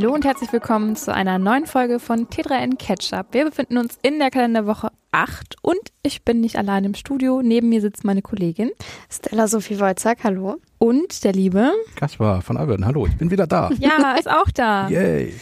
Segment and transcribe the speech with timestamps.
[0.00, 3.26] Hallo und herzlich willkommen zu einer neuen Folge von T3N Ketchup.
[3.32, 7.42] Wir befinden uns in der Kalenderwoche 8 und ich bin nicht allein im Studio.
[7.42, 8.70] Neben mir sitzt meine Kollegin
[9.10, 10.56] Stella Sophie Wolzack, hallo.
[10.78, 13.68] Und der liebe Kaspar von Alberten, hallo, ich bin wieder da.
[13.78, 14.88] Ja, ist auch da.
[14.88, 15.34] Yay.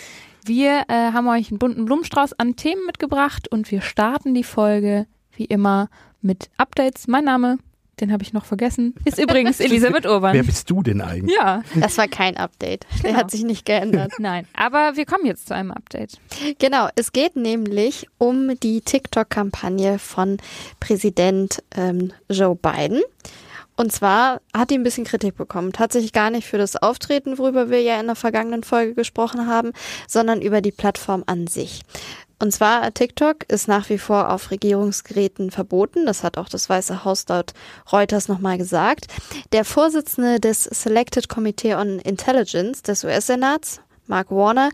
[0.45, 5.07] Wir äh, haben euch einen bunten Blumenstrauß an Themen mitgebracht und wir starten die Folge
[5.37, 5.89] wie immer
[6.21, 7.07] mit Updates.
[7.07, 7.59] Mein Name
[8.01, 10.35] den habe ich noch vergessen, ist übrigens Elisabeth Urban.
[10.35, 11.37] Wer bist du denn eigentlich?
[11.37, 11.63] Ja.
[11.75, 12.87] Das war kein Update.
[13.03, 13.19] Der genau.
[13.19, 14.13] hat sich nicht geändert.
[14.19, 16.19] Nein, aber wir kommen jetzt zu einem Update.
[16.59, 20.39] Genau, es geht nämlich um die TikTok-Kampagne von
[20.81, 23.03] Präsident ähm, Joe Biden.
[23.77, 25.73] Und zwar hat die ein bisschen Kritik bekommen.
[25.73, 29.73] Tatsächlich gar nicht für das Auftreten, worüber wir ja in der vergangenen Folge gesprochen haben,
[30.09, 31.83] sondern über die Plattform an sich.
[32.41, 36.07] Und zwar TikTok ist nach wie vor auf Regierungsgeräten verboten.
[36.07, 37.53] Das hat auch das Weiße Haus dort
[37.93, 39.07] Reuters nochmal gesagt.
[39.53, 44.71] Der Vorsitzende des Selected Committee on Intelligence des US-Senats, Mark Warner,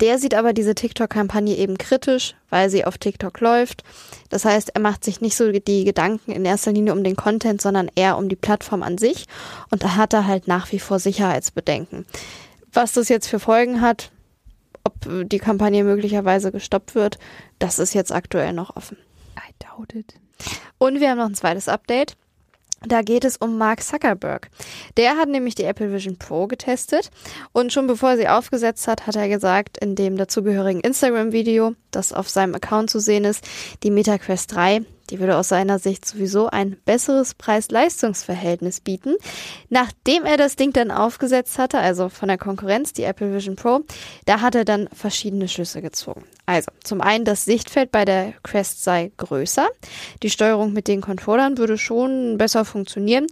[0.00, 3.82] der sieht aber diese TikTok-Kampagne eben kritisch, weil sie auf TikTok läuft.
[4.28, 7.60] Das heißt, er macht sich nicht so die Gedanken in erster Linie um den Content,
[7.60, 9.26] sondern eher um die Plattform an sich.
[9.70, 12.06] Und da hat er halt nach wie vor Sicherheitsbedenken.
[12.72, 14.12] Was das jetzt für Folgen hat,
[14.88, 17.18] ob die Kampagne möglicherweise gestoppt wird,
[17.58, 18.96] das ist jetzt aktuell noch offen.
[19.36, 20.14] I doubt it.
[20.78, 22.16] Und wir haben noch ein zweites Update.
[22.86, 24.50] Da geht es um Mark Zuckerberg.
[24.96, 27.10] Der hat nämlich die Apple Vision Pro getestet
[27.52, 32.12] und schon bevor er sie aufgesetzt hat, hat er gesagt in dem dazugehörigen Instagram-Video, das
[32.12, 33.44] auf seinem Account zu sehen ist,
[33.82, 39.16] die MetaQuest 3, die würde aus seiner Sicht sowieso ein besseres Preis-Leistungs-Verhältnis bieten.
[39.68, 43.80] Nachdem er das Ding dann aufgesetzt hatte, also von der Konkurrenz, die Apple Vision Pro,
[44.26, 46.24] da hat er dann verschiedene Schlüsse gezogen.
[46.46, 49.68] Also, zum einen, das Sichtfeld bei der Quest sei größer.
[50.22, 53.26] Die Steuerung mit den Controllern würde schon besser funktionieren.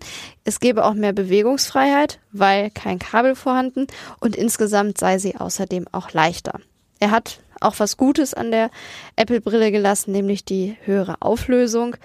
[0.44, 3.86] Es gäbe auch mehr Bewegungsfreiheit, weil kein Kabel vorhanden
[4.20, 6.60] und insgesamt sei sie außerdem auch leichter.
[6.98, 8.70] Er hat auch was Gutes an der
[9.16, 11.96] Apple-Brille gelassen, nämlich die höhere Auflösung.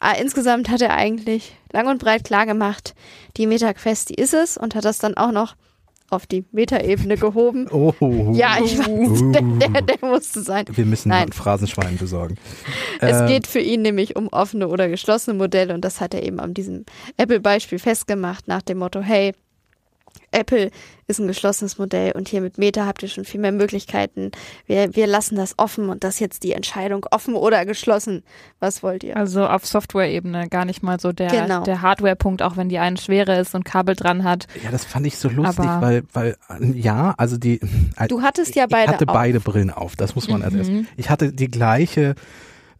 [0.00, 2.94] Aber ah, insgesamt hat er eigentlich lang und breit klar gemacht,
[3.36, 5.56] die MetaQuest, die ist es und hat das dann auch noch
[6.10, 7.68] auf die Metaebene gehoben.
[7.70, 7.92] Oh.
[8.32, 10.64] Ja, ich weiß, der, der, der musste sein.
[10.70, 11.32] Wir müssen Nein.
[11.32, 12.36] Phrasenschwein besorgen.
[13.00, 16.22] Es äh, geht für ihn nämlich um offene oder geschlossene Modelle und das hat er
[16.22, 16.84] eben an diesem
[17.16, 19.34] Apple-Beispiel festgemacht nach dem Motto, hey,
[20.30, 20.70] Apple
[21.06, 24.32] ist ein geschlossenes Modell und hier mit Meta habt ihr schon viel mehr Möglichkeiten.
[24.66, 28.24] Wir, wir lassen das offen und das jetzt die Entscheidung offen oder geschlossen.
[28.58, 29.16] Was wollt ihr?
[29.16, 31.62] Also auf Software-Ebene gar nicht mal so der, genau.
[31.62, 34.46] der Hardware-Punkt, auch wenn die eine schwere ist und Kabel dran hat.
[34.64, 36.36] Ja, das fand ich so lustig, Aber weil, weil,
[36.74, 37.60] ja, also die.
[38.08, 38.86] Du hattest ja beide.
[38.86, 39.14] Ich hatte auf.
[39.14, 40.58] beide Brillen auf, das muss man mhm.
[40.58, 40.70] erst.
[40.96, 42.14] Ich hatte die gleiche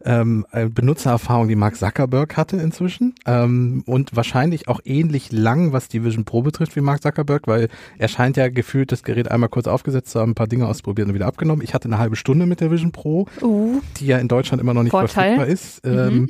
[0.05, 5.87] ähm, äh, Benutzererfahrung, die Mark Zuckerberg hatte inzwischen ähm, und wahrscheinlich auch ähnlich lang, was
[5.87, 9.49] die Vision Pro betrifft wie Mark Zuckerberg, weil er scheint ja gefühlt das Gerät einmal
[9.49, 11.63] kurz aufgesetzt zu haben, ein paar Dinge ausprobiert und wieder abgenommen.
[11.63, 14.73] Ich hatte eine halbe Stunde mit der Vision Pro, uh, die ja in Deutschland immer
[14.73, 15.35] noch nicht Vorteil.
[15.35, 15.85] verfügbar ist.
[15.85, 15.91] Mhm.
[15.91, 16.29] Ähm,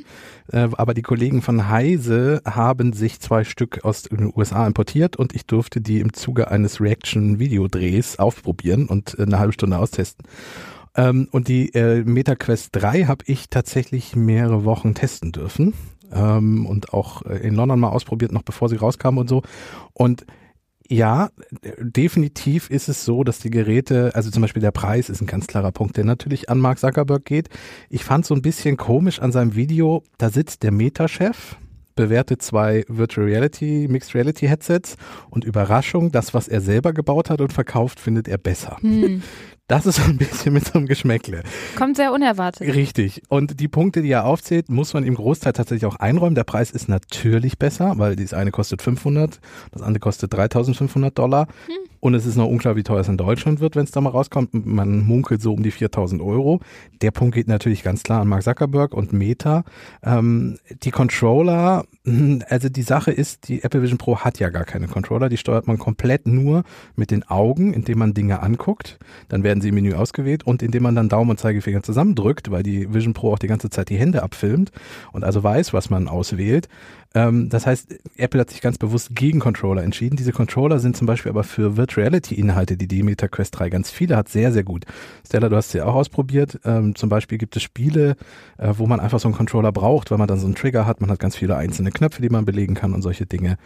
[0.50, 5.34] äh, aber die Kollegen von Heise haben sich zwei Stück aus den USA importiert und
[5.34, 10.24] ich durfte die im Zuge eines Reaction-Videodrehs aufprobieren und eine halbe Stunde austesten.
[10.96, 15.74] Ähm, und die äh, MetaQuest 3 habe ich tatsächlich mehrere Wochen testen dürfen
[16.12, 19.42] ähm, und auch äh, in London mal ausprobiert, noch bevor sie rauskamen und so.
[19.92, 20.26] Und
[20.90, 21.28] ja,
[21.78, 25.46] definitiv ist es so, dass die Geräte, also zum Beispiel der Preis ist ein ganz
[25.46, 27.50] klarer Punkt, der natürlich an Mark Zuckerberg geht.
[27.90, 31.56] Ich fand so ein bisschen komisch an seinem Video, da sitzt der Meta-Chef,
[31.94, 34.96] bewertet zwei Virtual Reality, Mixed Reality Headsets
[35.28, 38.78] und Überraschung, das, was er selber gebaut hat und verkauft, findet er besser.
[38.80, 39.22] Hm.
[39.68, 41.42] Das ist so ein bisschen mit so einem Geschmäckle.
[41.76, 42.74] Kommt sehr unerwartet.
[42.74, 43.22] Richtig.
[43.28, 46.34] Und die Punkte, die er aufzählt, muss man im Großteil tatsächlich auch einräumen.
[46.34, 49.40] Der Preis ist natürlich besser, weil das eine kostet 500,
[49.72, 51.48] das andere kostet 3500 Dollar.
[51.66, 51.74] Hm.
[52.00, 54.10] Und es ist noch unklar, wie teuer es in Deutschland wird, wenn es da mal
[54.10, 54.54] rauskommt.
[54.66, 56.60] Man munkelt so um die 4000 Euro.
[57.02, 59.64] Der Punkt geht natürlich ganz klar an Mark Zuckerberg und Meta.
[60.02, 61.84] Ähm, die Controller,
[62.48, 65.28] also die Sache ist, die Apple Vision Pro hat ja gar keine Controller.
[65.28, 66.62] Die steuert man komplett nur
[66.96, 68.98] mit den Augen, indem man Dinge anguckt.
[69.28, 72.62] Dann werden sie im Menü ausgewählt und indem man dann Daumen und Zeigefinger zusammendrückt, weil
[72.62, 74.70] die Vision Pro auch die ganze Zeit die Hände abfilmt
[75.12, 76.68] und also weiß, was man auswählt.
[77.14, 80.16] Ähm, das heißt, Apple hat sich ganz bewusst gegen Controller entschieden.
[80.16, 83.70] Diese Controller sind zum Beispiel aber für Virtual Reality Inhalte, die die Meta Quest 3
[83.70, 84.84] ganz viele hat, sehr, sehr gut.
[85.26, 86.60] Stella, du hast sie auch ausprobiert.
[86.64, 88.16] Ähm, zum Beispiel gibt es Spiele,
[88.58, 91.00] äh, wo man einfach so einen Controller braucht, weil man dann so einen Trigger hat.
[91.00, 93.56] Man hat ganz viele einzelne Knöpfe, die man belegen kann und solche Dinge.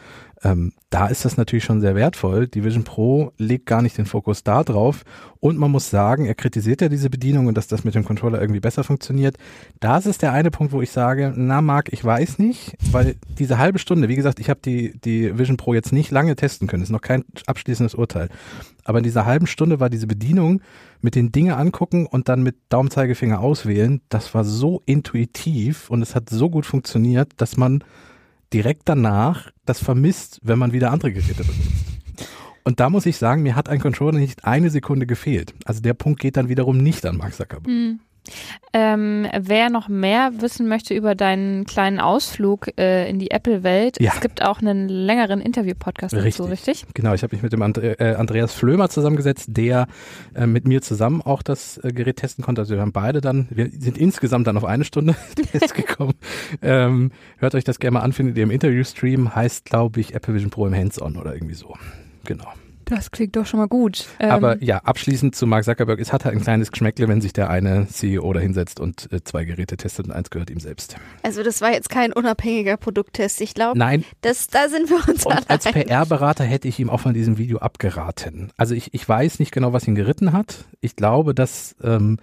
[0.43, 2.49] Ähm, da ist das natürlich schon sehr wertvoll.
[2.49, 5.05] Die Vision Pro legt gar nicht den Fokus da drauf.
[5.41, 8.05] Und man muss muss sagen, er kritisiert ja diese Bedienung und dass das mit dem
[8.05, 9.37] Controller irgendwie besser funktioniert.
[9.81, 13.59] Das ist der eine Punkt, wo ich sage, na Marc, ich weiß nicht, weil diese
[13.59, 16.85] halbe Stunde, wie gesagt, ich habe die, die Vision Pro jetzt nicht lange testen können,
[16.85, 18.12] ist noch kein abschließendes Urteil.
[18.85, 20.61] Aber in dieser halben Stunde war diese Bedienung
[21.01, 26.15] mit den Dinge angucken und dann mit Daumenzeigefinger auswählen, das war so intuitiv und es
[26.15, 27.85] hat so gut funktioniert, dass man
[28.53, 31.71] direkt danach das vermisst, wenn man wieder andere Geräte benutzt.
[32.65, 35.55] Und da muss ich sagen, mir hat ein Controller nicht eine Sekunde gefehlt.
[35.65, 37.67] Also der Punkt geht dann wiederum nicht an Mark Zuckerberg.
[37.67, 38.01] Mhm.
[38.75, 44.13] Ähm, wer noch mehr wissen möchte über deinen kleinen Ausflug äh, in die Apple-Welt, Ja.
[44.15, 46.87] es gibt auch einen längeren Interview-Podcast dazu, richtig?
[46.95, 49.89] Genau, ich habe mich mit dem And äh, Andreas Flömer zusammengesetzt, der
[50.35, 52.63] äh, mit mir zusammen auch das äh, Gerät testen konnte.
[52.63, 55.15] Also wir haben beide dann, wir sind insgesamt dann auf eine Stunde
[55.53, 56.15] Test gekommen.
[56.63, 60.33] Ähm, hört euch das gerne mal an, findet ihr im Interview-Stream, heißt glaube ich Apple
[60.35, 61.75] Vision Pro im Hands-On oder irgendwie so.
[62.25, 62.47] Genau.
[62.87, 64.07] Das klingt doch schon mal gut.
[64.19, 67.33] Ähm, Aber ja, abschließend zu Mark Zuckerberg, es hat halt ein kleines Geschmäckle, wenn sich
[67.33, 70.97] der eine CEO da hinsetzt und äh, zwei Geräte testet und eins gehört ihm selbst.
[71.23, 73.41] Also das war jetzt kein unabhängiger Produkttest.
[73.41, 75.87] Ich glaube, Nein, das, da sind wir uns Und als allein.
[75.87, 78.53] PR-Berater hätte ich ihm auch von diesem Video abgeraten.
[78.57, 80.65] Also ich, ich weiß nicht genau, was ihn geritten hat.
[80.81, 82.19] Ich glaube, dass ähm,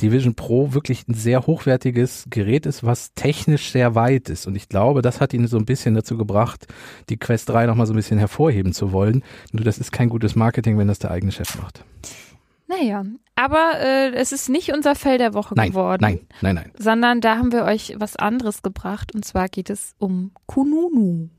[0.00, 4.46] die Vision Pro wirklich ein sehr hochwertiges Gerät ist, was technisch sehr weit ist.
[4.46, 6.66] Und ich glaube, das hat ihn so ein bisschen dazu gebracht,
[7.08, 9.22] die Quest 3 nochmal so ein bisschen hervorheben zu wollen.
[9.52, 11.84] Nur das ist kein gutes Marketing, wenn das der eigene Chef macht.
[12.66, 13.04] Naja,
[13.34, 16.02] aber äh, es ist nicht unser Fell der Woche Nein, geworden.
[16.02, 16.72] nein, nein, nein.
[16.78, 21.30] Sondern da haben wir euch was anderes gebracht und zwar geht es um Kununu.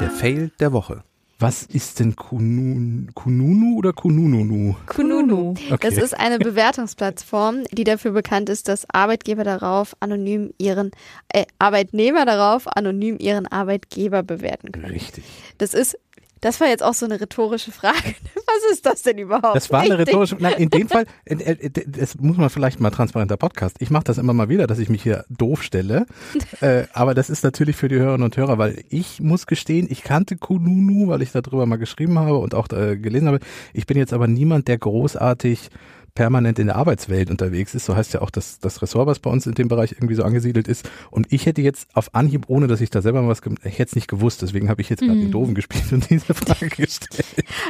[0.00, 1.04] Der Fail der Woche.
[1.42, 4.76] Was ist denn Kunun, Kununu oder Kunununu?
[4.86, 5.54] Kununu.
[5.72, 5.76] Okay.
[5.80, 10.92] Das ist eine Bewertungsplattform, die dafür bekannt ist, dass Arbeitgeber darauf anonym ihren
[11.32, 14.84] äh, Arbeitnehmer darauf anonym ihren Arbeitgeber bewerten können.
[14.84, 15.24] Richtig.
[15.58, 15.98] Das ist
[16.42, 17.96] das war jetzt auch so eine rhetorische Frage.
[18.34, 19.54] Was ist das denn überhaupt?
[19.54, 20.08] Das war eine Richtig.
[20.08, 20.36] rhetorische.
[20.40, 23.76] Nein, in dem Fall, äh, äh, das muss man vielleicht mal transparenter Podcast.
[23.78, 26.04] Ich mache das immer mal wieder, dass ich mich hier doof stelle.
[26.60, 30.02] äh, aber das ist natürlich für die Hörerinnen und Hörer, weil ich muss gestehen, ich
[30.02, 33.38] kannte Kununu, weil ich darüber mal geschrieben habe und auch äh, gelesen habe.
[33.72, 35.70] Ich bin jetzt aber niemand, der großartig
[36.14, 37.86] permanent in der Arbeitswelt unterwegs ist.
[37.86, 40.22] So heißt ja auch das, das Ressort, was bei uns in dem Bereich irgendwie so
[40.24, 40.88] angesiedelt ist.
[41.10, 43.90] Und ich hätte jetzt auf Anhieb, ohne dass ich da selber mal was, ich hätte
[43.90, 44.42] es nicht gewusst.
[44.42, 47.24] Deswegen habe ich jetzt gerade den Doofen gespielt und diese Frage gestellt.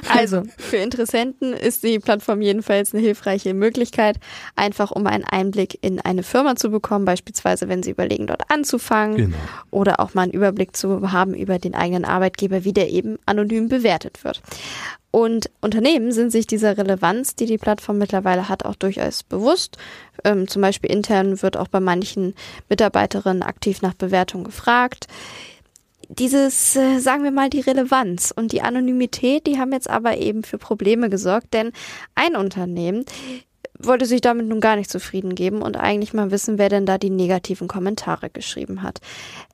[0.09, 4.19] Also, für Interessenten ist die Plattform jedenfalls eine hilfreiche Möglichkeit,
[4.57, 9.17] einfach um einen Einblick in eine Firma zu bekommen, beispielsweise wenn sie überlegen, dort anzufangen
[9.17, 9.37] Genau.
[9.71, 13.69] oder auch mal einen Überblick zu haben über den eigenen Arbeitgeber, wie der eben anonym
[13.69, 14.43] bewertet wird.
[15.13, 19.77] Und Unternehmen sind sich dieser Relevanz, die die Plattform mittlerweile hat, auch durchaus bewusst.
[20.25, 22.35] Ähm, zum Beispiel intern wird auch bei manchen
[22.69, 25.07] Mitarbeiterinnen aktiv nach Bewertung gefragt
[26.19, 30.43] dieses, äh, sagen wir mal, die Relevanz und die Anonymität, die haben jetzt aber eben
[30.43, 31.73] für Probleme gesorgt, denn
[32.15, 33.05] ein Unternehmen
[33.79, 36.99] wollte sich damit nun gar nicht zufrieden geben und eigentlich mal wissen, wer denn da
[36.99, 39.01] die negativen Kommentare geschrieben hat.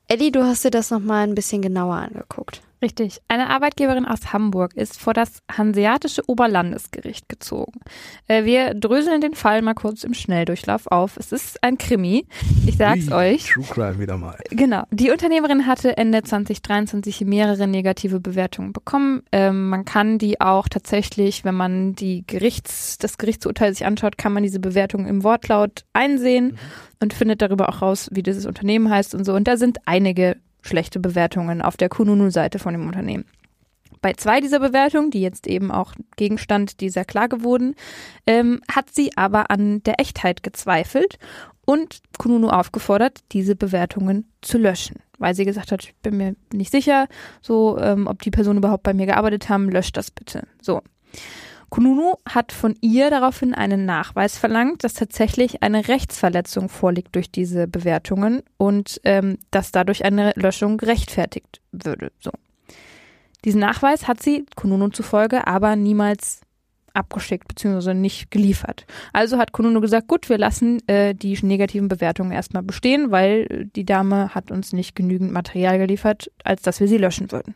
[0.07, 2.61] Elli, du hast dir das nochmal ein bisschen genauer angeguckt.
[2.81, 3.19] Richtig.
[3.27, 7.81] Eine Arbeitgeberin aus Hamburg ist vor das Hanseatische Oberlandesgericht gezogen.
[8.27, 11.17] Äh, wir dröseln den Fall mal kurz im Schnelldurchlauf auf.
[11.17, 12.25] Es ist ein Krimi.
[12.65, 13.49] Ich sag's Ui, euch.
[13.49, 14.37] True Crime wieder mal.
[14.49, 14.83] Genau.
[14.91, 19.23] Die Unternehmerin hatte Ende 2023 mehrere negative Bewertungen bekommen.
[19.33, 24.31] Ähm, man kann die auch tatsächlich, wenn man die Gerichts, das Gerichtsurteil sich anschaut, kann
[24.31, 26.57] man diese Bewertungen im Wortlaut einsehen
[27.01, 29.33] und findet darüber auch raus, wie dieses Unternehmen heißt und so.
[29.33, 33.25] Und da sind einige schlechte Bewertungen auf der Kununu-Seite von dem Unternehmen.
[34.01, 37.75] Bei zwei dieser Bewertungen, die jetzt eben auch Gegenstand dieser Klage wurden,
[38.25, 41.19] ähm, hat sie aber an der Echtheit gezweifelt
[41.65, 46.71] und Kununu aufgefordert, diese Bewertungen zu löschen, weil sie gesagt hat, ich bin mir nicht
[46.71, 47.07] sicher,
[47.41, 50.47] so ähm, ob die Personen überhaupt bei mir gearbeitet haben, löscht das bitte.
[50.61, 50.81] So.
[51.69, 57.67] Kununu hat von ihr daraufhin einen Nachweis verlangt, dass tatsächlich eine Rechtsverletzung vorliegt durch diese
[57.67, 62.11] Bewertungen und ähm, dass dadurch eine Löschung gerechtfertigt würde.
[62.19, 62.31] So.
[63.45, 66.41] Diesen Nachweis hat sie Kununu zufolge aber niemals
[66.93, 67.93] abgeschickt bzw.
[67.93, 68.85] nicht geliefert.
[69.13, 73.85] Also hat Kununu gesagt, gut, wir lassen äh, die negativen Bewertungen erstmal bestehen, weil die
[73.85, 77.55] Dame hat uns nicht genügend Material geliefert, als dass wir sie löschen würden.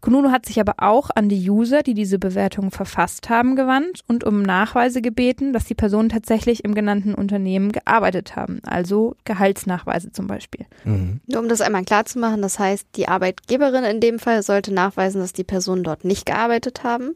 [0.00, 4.24] Kununu hat sich aber auch an die User, die diese Bewertungen verfasst haben, gewandt und
[4.24, 10.26] um Nachweise gebeten, dass die Personen tatsächlich im genannten Unternehmen gearbeitet haben, also Gehaltsnachweise zum
[10.26, 10.66] Beispiel.
[10.84, 11.20] Mhm.
[11.26, 14.72] Nur um das einmal klar zu machen, das heißt, die Arbeitgeberin in dem Fall sollte
[14.72, 17.14] nachweisen, dass die Personen dort nicht gearbeitet haben.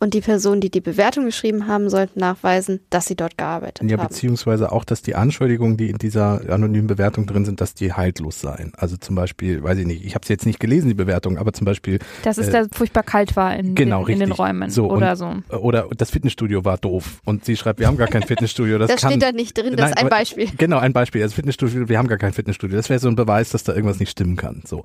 [0.00, 3.98] Und die Personen, die die Bewertung geschrieben haben, sollten nachweisen, dass sie dort gearbeitet ja,
[3.98, 4.06] haben.
[4.06, 8.40] beziehungsweise auch, dass die Anschuldigungen, die in dieser anonymen Bewertung drin sind, dass die haltlos
[8.40, 8.72] seien.
[8.76, 11.52] Also zum Beispiel, weiß ich nicht, ich habe es jetzt nicht gelesen, die Bewertung, aber
[11.52, 11.98] zum Beispiel.
[12.22, 15.10] Dass es äh, da furchtbar kalt war in, genau, in, in den Räumen so, oder
[15.10, 15.56] und, so.
[15.56, 17.20] Oder das Fitnessstudio war doof.
[17.24, 18.78] Und sie schreibt, wir haben gar kein Fitnessstudio.
[18.78, 20.48] Das, das kann, steht da nicht drin, das nein, ist ein Beispiel.
[20.56, 21.22] Genau, ein Beispiel.
[21.22, 22.76] Das Fitnessstudio, wir haben gar kein Fitnessstudio.
[22.76, 24.62] Das wäre so ein Beweis, dass da irgendwas nicht stimmen kann.
[24.64, 24.84] So.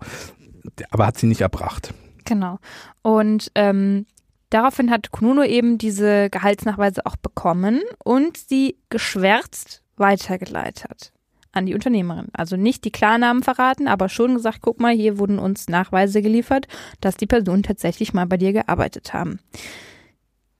[0.89, 1.93] Aber hat sie nicht erbracht.
[2.25, 2.59] Genau.
[3.01, 4.05] Und ähm,
[4.53, 11.11] Daraufhin hat Kununo eben diese Gehaltsnachweise auch bekommen und sie geschwärzt weitergeleitet
[11.53, 12.27] an die Unternehmerin.
[12.33, 16.67] Also nicht die Klarnamen verraten, aber schon gesagt, guck mal, hier wurden uns Nachweise geliefert,
[17.01, 19.39] dass die Personen tatsächlich mal bei dir gearbeitet haben.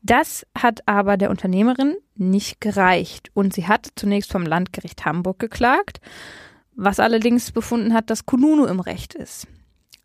[0.01, 6.01] Das hat aber der Unternehmerin nicht gereicht und sie hat zunächst vom Landgericht Hamburg geklagt,
[6.75, 9.47] was allerdings befunden hat, dass Kununu im Recht ist.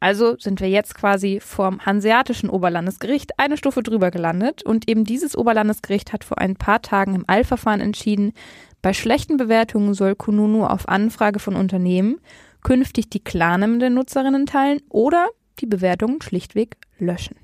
[0.01, 5.37] Also sind wir jetzt quasi vom Hanseatischen Oberlandesgericht eine Stufe drüber gelandet und eben dieses
[5.37, 8.33] Oberlandesgericht hat vor ein paar Tagen im Eilverfahren entschieden,
[8.81, 12.21] bei schlechten Bewertungen soll Kununu auf Anfrage von Unternehmen
[12.63, 15.29] künftig die Klarnamen der Nutzerinnen teilen oder
[15.59, 17.37] die Bewertungen schlichtweg löschen.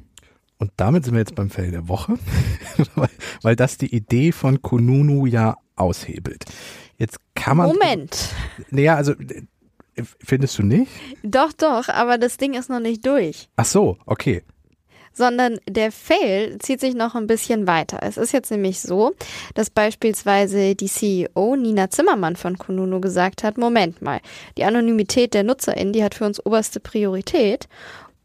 [0.59, 2.19] Und damit sind wir jetzt beim Fell der Woche,
[2.95, 3.11] weil,
[3.43, 6.45] weil das die Idee von Kununu ja aushebelt.
[6.97, 7.67] Jetzt kann man.
[7.67, 8.29] Moment.
[8.71, 9.15] Naja, also
[10.25, 10.91] Findest du nicht?
[11.23, 13.49] Doch, doch, aber das Ding ist noch nicht durch.
[13.57, 14.43] Ach so, okay.
[15.13, 18.01] Sondern der Fail zieht sich noch ein bisschen weiter.
[18.03, 19.13] Es ist jetzt nämlich so,
[19.55, 24.21] dass beispielsweise die CEO Nina Zimmermann von Kununu gesagt hat, Moment mal,
[24.59, 27.69] die Anonymität der NutzerInnen, die hat für uns oberste Priorität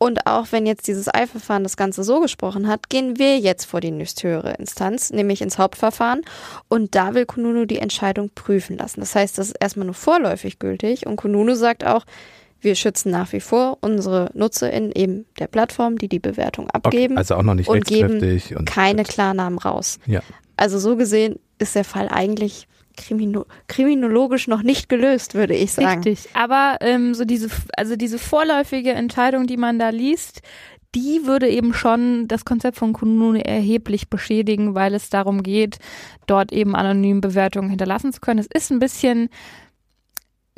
[0.02, 3.82] und auch wenn jetzt dieses Eilverfahren das Ganze so gesprochen hat, gehen wir jetzt vor
[3.82, 6.22] die nächsthöhere Instanz, nämlich ins Hauptverfahren.
[6.70, 9.02] Und da will Kununu die Entscheidung prüfen lassen.
[9.02, 11.06] Das heißt, das ist erstmal nur vorläufig gültig.
[11.06, 12.06] Und Kununu sagt auch,
[12.62, 17.16] wir schützen nach wie vor unsere NutzerInnen eben der Plattform, die die Bewertung abgeben.
[17.16, 18.22] Okay, also auch noch nicht und geben
[18.56, 20.00] und keine Klarnamen raus.
[20.06, 20.22] Ja.
[20.56, 22.68] Also so gesehen ist der Fall eigentlich
[23.00, 26.04] Krimino kriminologisch noch nicht gelöst, würde ich sagen.
[26.04, 30.42] Richtig, aber ähm, so diese, also diese vorläufige Entscheidung, die man da liest,
[30.96, 35.78] die würde eben schon das Konzept von Kununu erheblich beschädigen, weil es darum geht,
[36.26, 38.40] dort eben anonym Bewertungen hinterlassen zu können.
[38.40, 39.30] Es ist ein bisschen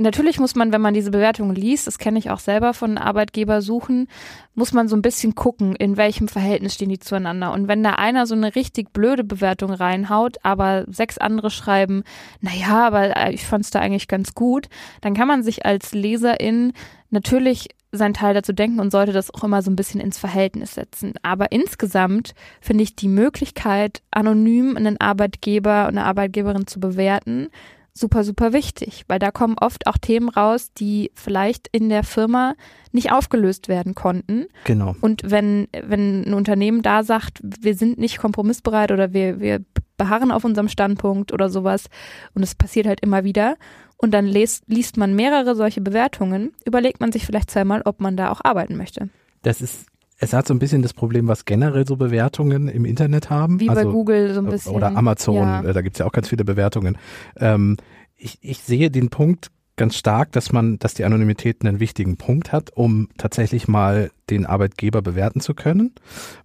[0.02, 4.08] natürlich muss man, wenn man diese Bewertungen liest, das kenne ich auch selber von Arbeitgebersuchen,
[4.56, 7.54] muss man so ein bisschen gucken, in welchem Verhältnis stehen die zueinander.
[7.54, 12.04] Und wenn da einer so eine richtig blöde Bewertung reinhaut, aber sechs andere schreiben,
[12.42, 14.68] naja, aber äh, ich fand es da eigentlich ganz gut,
[15.02, 16.74] dann kann man sich als Leserin
[17.10, 20.76] natürlich sein Teil dazu denken und sollte das auch immer so ein bisschen ins Verhältnis
[20.76, 21.14] setzen.
[21.24, 27.50] Aber insgesamt finde ich die Möglichkeit, anonym einen Arbeitgeber und eine Arbeitgeberin zu bewerten,
[27.94, 32.56] super, super wichtig, weil da kommen oft auch Themen raus, die vielleicht in der Firma
[32.92, 34.46] nicht aufgelöst werden konnten.
[34.64, 34.96] Genau.
[35.02, 39.64] Und wenn, wenn ein Unternehmen da sagt, wir sind nicht kompromissbereit oder wir, wir
[39.98, 41.86] beharren auf unserem Standpunkt oder sowas,
[42.34, 43.56] und es passiert halt immer wieder,
[43.98, 48.18] und dann liest, liest man mehrere solche Bewertungen, überlegt man sich vielleicht zweimal, ob man
[48.18, 49.10] da auch arbeiten möchte.
[49.44, 49.91] Das ist
[50.22, 53.60] es hat so ein bisschen das Problem, was generell so Bewertungen im Internet haben.
[53.60, 54.76] Wie also, bei Google so ein bisschen.
[54.76, 55.64] Oder Amazon, ja.
[55.64, 56.98] Äh, da gibt's ja auch ganz viele Bewertungen.
[57.38, 57.78] Ähm,
[58.18, 62.52] ich, ich sehe den Punkt ganz stark, dass man, dass die Anonymität einen wichtigen Punkt
[62.52, 65.94] hat, um tatsächlich mal den Arbeitgeber bewerten zu können,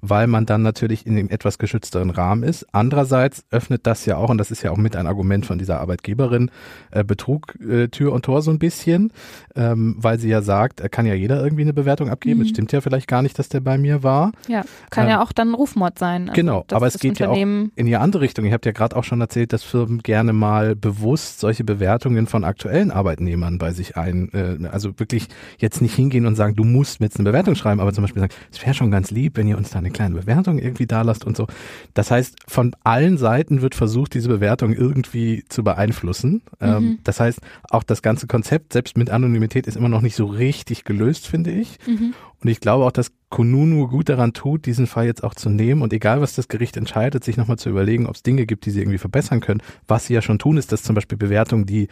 [0.01, 2.67] weil man dann natürlich in dem etwas geschützteren Rahmen ist.
[2.73, 5.81] Andererseits öffnet das ja auch, und das ist ja auch mit ein Argument von dieser
[5.81, 6.51] Arbeitgeberin,
[6.91, 9.13] äh, Betrug äh, Tür und Tor so ein bisschen,
[9.55, 12.41] ähm, weil sie ja sagt, er kann ja jeder irgendwie eine Bewertung abgeben.
[12.41, 12.55] Es mhm.
[12.55, 14.33] stimmt ja vielleicht gar nicht, dass der bei mir war.
[14.49, 16.29] Ja, kann ähm, ja auch dann Rufmord sein.
[16.29, 18.45] Also genau, aber es geht ja auch in die andere Richtung.
[18.45, 22.45] Ihr habt ja gerade auch schon erzählt, dass Firmen gerne mal bewusst solche Bewertungen von
[22.45, 25.29] aktuellen Arbeitnehmern bei sich ein, äh, also wirklich
[25.59, 28.03] jetzt nicht hingehen und sagen, du musst mir jetzt eine Bewertung schreiben, schreiben, aber zum
[28.03, 30.87] Beispiel sagen, es wäre schon ganz lieb, wenn ihr uns da eine kleine Bewertung irgendwie
[30.87, 31.47] da lasst und so.
[31.95, 36.43] Das heißt, von allen Seiten wird versucht, diese Bewertung irgendwie zu beeinflussen.
[36.61, 36.99] Ähm, mhm.
[37.05, 37.41] Das heißt,
[37.71, 41.51] auch das ganze Konzept, selbst mit Anonymität, ist immer noch nicht so richtig gelöst, finde
[41.51, 41.79] ich.
[41.87, 42.15] Mhm.
[42.43, 45.83] Und ich glaube auch, dass Kununu gut daran tut, diesen Fall jetzt auch zu nehmen
[45.83, 48.71] und egal, was das Gericht entscheidet, sich nochmal zu überlegen, ob es Dinge gibt, die
[48.71, 49.63] sie irgendwie verbessern können.
[49.89, 51.89] Was sie ja schon tun, ist, dass zum Beispiel Bewertungen, die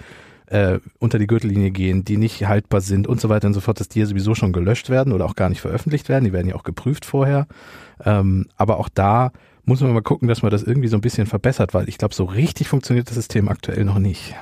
[0.46, 3.80] äh, unter die Gürtellinie gehen, die nicht haltbar sind und so weiter und so fort,
[3.80, 6.24] dass die ja sowieso schon gelöscht werden oder auch gar nicht veröffentlicht werden.
[6.24, 7.46] Die werden ja auch geprüft vorher.
[8.04, 9.32] Ähm, aber auch da
[9.64, 12.14] muss man mal gucken, dass man das irgendwie so ein bisschen verbessert, weil ich glaube,
[12.14, 14.34] so richtig funktioniert das System aktuell noch nicht.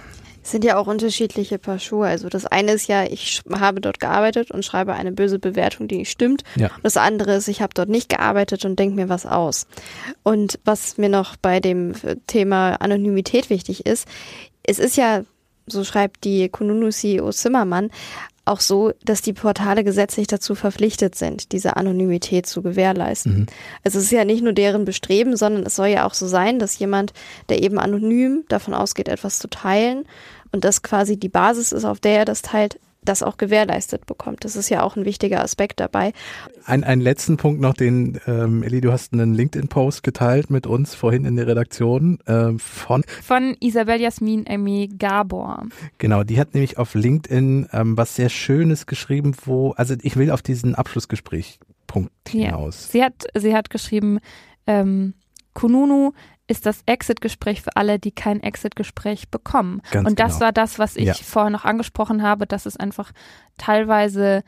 [0.45, 2.09] Es sind ja auch unterschiedliche Paar Schuhe.
[2.09, 5.99] Also das eine ist ja, ich habe dort gearbeitet und schreibe eine böse Bewertung, die
[5.99, 6.43] nicht stimmt.
[6.57, 6.71] Ja.
[6.83, 9.69] Das andere ist, ich habe dort nicht gearbeitet und denke mir was aus.
[10.25, 11.93] Und was mir noch bei dem
[12.27, 14.09] Thema Anonymität wichtig ist,
[14.65, 15.23] es ist ja
[15.67, 17.91] so schreibt die Kununu-CEO Zimmermann,
[18.45, 23.41] auch so, dass die Portale gesetzlich dazu verpflichtet sind, diese Anonymität zu gewährleisten.
[23.41, 23.47] Mhm.
[23.85, 26.59] Also es ist ja nicht nur deren Bestreben, sondern es soll ja auch so sein,
[26.59, 27.13] dass jemand,
[27.49, 30.05] der eben anonym davon ausgeht, etwas zu teilen
[30.51, 34.45] und das quasi die Basis ist, auf der er das teilt, das auch gewährleistet bekommt.
[34.45, 36.13] Das ist ja auch ein wichtiger Aspekt dabei.
[36.65, 40.95] Ein, einen letzten Punkt noch, den ähm, Elli, du hast einen LinkedIn-Post geteilt mit uns
[40.95, 45.67] vorhin in der Redaktion äh, von von Isabel Jasmin Emi Gabor.
[45.99, 50.31] Genau, die hat nämlich auf LinkedIn ähm, was sehr Schönes geschrieben, wo also ich will
[50.31, 52.87] auf diesen Abschlussgespräch Punkt hinaus.
[52.87, 52.93] Ja.
[52.93, 54.21] Sie hat sie hat geschrieben
[54.67, 55.15] ähm,
[55.55, 56.13] Kununu
[56.49, 59.81] ist das Exit-Gespräch für alle, die kein Exit-Gespräch bekommen.
[59.91, 60.45] Ganz und das genau.
[60.47, 61.15] war das, was ich ja.
[61.15, 63.13] vorher noch angesprochen habe, dass es einfach
[63.59, 64.43] teilweise,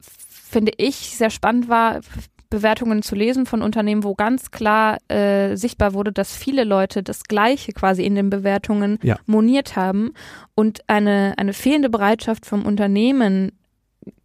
[0.00, 2.00] finde ich, sehr spannend war,
[2.48, 7.24] Bewertungen zu lesen von Unternehmen, wo ganz klar äh, sichtbar wurde, dass viele Leute das
[7.24, 9.18] Gleiche quasi in den Bewertungen ja.
[9.26, 10.12] moniert haben
[10.54, 13.52] und eine, eine fehlende Bereitschaft vom Unternehmen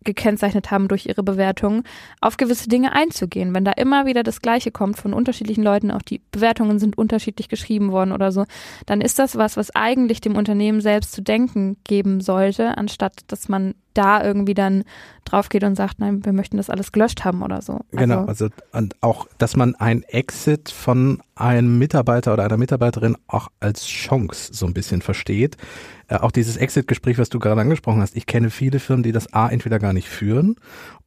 [0.03, 1.84] gekennzeichnet haben durch ihre Bewertungen,
[2.20, 3.53] auf gewisse Dinge einzugehen.
[3.53, 7.50] Wenn da immer wieder das Gleiche kommt von unterschiedlichen Leuten, auch die Bewertungen sind unterschiedlich
[7.50, 8.46] geschrieben worden oder so,
[8.86, 13.50] dann ist das was, was eigentlich dem Unternehmen selbst zu denken geben sollte, anstatt dass
[13.50, 14.84] man da irgendwie dann
[15.25, 17.81] drauf geht und sagt, nein, wir möchten das alles gelöscht haben oder so.
[17.91, 23.17] Genau, also, also und auch, dass man ein Exit von einem Mitarbeiter oder einer Mitarbeiterin
[23.27, 25.58] auch als Chance so ein bisschen versteht.
[26.08, 28.15] Äh, auch dieses Exit-Gespräch, was du gerade angesprochen hast.
[28.15, 30.55] Ich kenne viele Firmen, die das A entweder gar nicht führen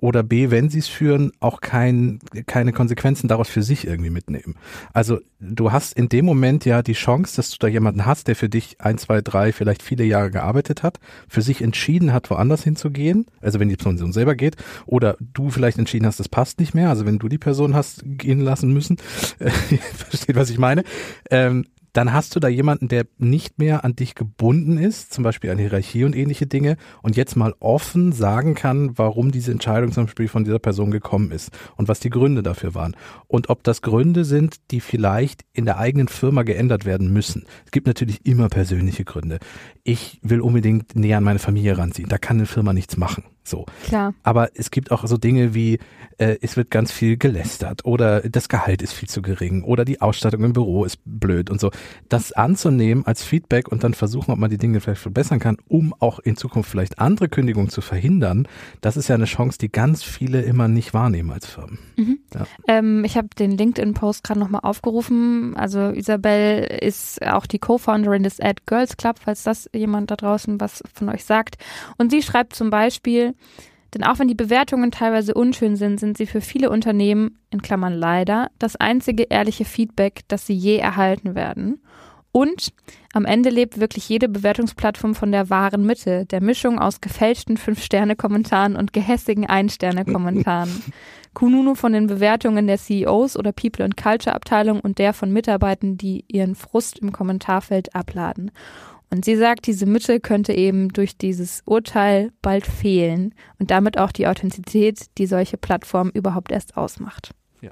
[0.04, 4.54] oder B, wenn sie es führen, auch kein, keine Konsequenzen daraus für sich irgendwie mitnehmen.
[4.92, 8.36] Also du hast in dem Moment ja die Chance, dass du da jemanden hast, der
[8.36, 12.62] für dich ein, zwei, drei, vielleicht viele Jahre gearbeitet hat, für sich entschieden hat, woanders
[12.64, 16.74] hinzugehen, also wenn die Person selber geht, oder du vielleicht entschieden hast, das passt nicht
[16.74, 18.98] mehr, also wenn du die Person hast gehen lassen müssen,
[19.94, 20.84] versteht, was ich meine,
[21.30, 21.64] ähm,
[21.94, 25.58] dann hast du da jemanden, der nicht mehr an dich gebunden ist, zum Beispiel an
[25.58, 30.28] Hierarchie und ähnliche Dinge, und jetzt mal offen sagen kann, warum diese Entscheidung zum Beispiel
[30.28, 32.96] von dieser Person gekommen ist und was die Gründe dafür waren.
[33.28, 37.46] Und ob das Gründe sind, die vielleicht in der eigenen Firma geändert werden müssen.
[37.64, 39.38] Es gibt natürlich immer persönliche Gründe.
[39.84, 42.08] Ich will unbedingt näher an meine Familie ranziehen.
[42.08, 43.24] Da kann eine Firma nichts machen.
[43.44, 43.66] So.
[43.84, 44.14] Klar.
[44.22, 45.78] Aber es gibt auch so Dinge wie,
[46.16, 50.00] äh, es wird ganz viel gelästert oder das Gehalt ist viel zu gering oder die
[50.00, 51.70] Ausstattung im Büro ist blöd und so.
[52.08, 55.94] Das anzunehmen als Feedback und dann versuchen, ob man die Dinge vielleicht verbessern kann, um
[55.98, 58.48] auch in Zukunft vielleicht andere Kündigungen zu verhindern,
[58.80, 61.78] das ist ja eine Chance, die ganz viele immer nicht wahrnehmen als Firmen.
[61.96, 62.18] Mhm.
[62.32, 62.46] Ja.
[62.66, 65.54] Ähm, ich habe den LinkedIn-Post gerade nochmal aufgerufen.
[65.56, 70.60] Also Isabel ist auch die Co-Founderin des Ad Girls Club, falls das jemand da draußen
[70.60, 71.56] was von euch sagt.
[71.98, 73.33] Und sie schreibt zum Beispiel,
[73.94, 77.94] denn auch wenn die Bewertungen teilweise unschön sind, sind sie für viele Unternehmen, in Klammern
[77.94, 81.80] leider, das einzige ehrliche Feedback, das sie je erhalten werden.
[82.32, 82.72] Und
[83.12, 88.74] am Ende lebt wirklich jede Bewertungsplattform von der wahren Mitte, der Mischung aus gefälschten Fünf-Sterne-Kommentaren
[88.74, 90.82] und gehässigen Ein-Sterne-Kommentaren.
[91.34, 95.96] Kununu von den Bewertungen der CEOs oder People and Culture Abteilung und der von Mitarbeitern,
[95.96, 98.50] die ihren Frust im Kommentarfeld abladen.
[99.10, 104.12] Und sie sagt, diese Mitte könnte eben durch dieses Urteil bald fehlen und damit auch
[104.12, 107.30] die Authentizität, die solche Plattformen überhaupt erst ausmacht.
[107.60, 107.70] Ja.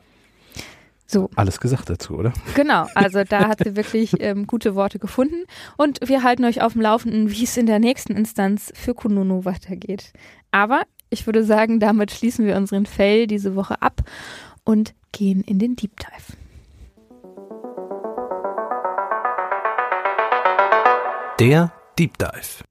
[1.06, 1.30] So.
[1.34, 2.32] Alles gesagt dazu, oder?
[2.54, 5.44] Genau, also da hat sie wirklich ähm, gute Worte gefunden.
[5.76, 9.44] Und wir halten euch auf dem Laufenden, wie es in der nächsten Instanz für Kununu
[9.44, 10.12] weitergeht.
[10.52, 14.02] Aber ich würde sagen, damit schließen wir unseren Fail diese Woche ab
[14.64, 16.38] und gehen in den Deep Dive.
[21.42, 22.62] Der Deep Dive.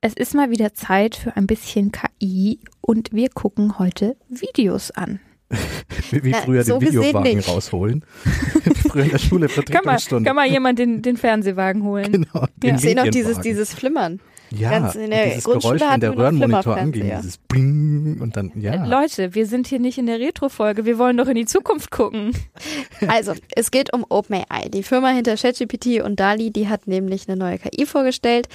[0.00, 5.20] Es ist mal wieder Zeit für ein bisschen KI und wir gucken heute Videos an.
[6.10, 8.06] wie, wie früher so den Videowagen rausholen.
[8.88, 10.26] früher in der Schule Vertretungsstunde.
[10.26, 12.10] Kann mal, kann mal jemand den, den Fernsehwagen holen?
[12.10, 12.46] Genau.
[12.56, 12.74] Den ja.
[12.76, 14.20] Ich sehe noch dieses, dieses Flimmern.
[14.58, 18.84] Ja, Ganz in der dieses Geräusch, wenn der Röhrenmonitor anging, dieses Bling und dann, ja.
[18.84, 21.90] Äh, Leute, wir sind hier nicht in der Retro-Folge, wir wollen doch in die Zukunft
[21.90, 22.32] gucken.
[23.08, 24.68] Also, es geht um OpenAI.
[24.72, 28.48] Die Firma hinter ChatGPT und DALI, die hat nämlich eine neue KI vorgestellt.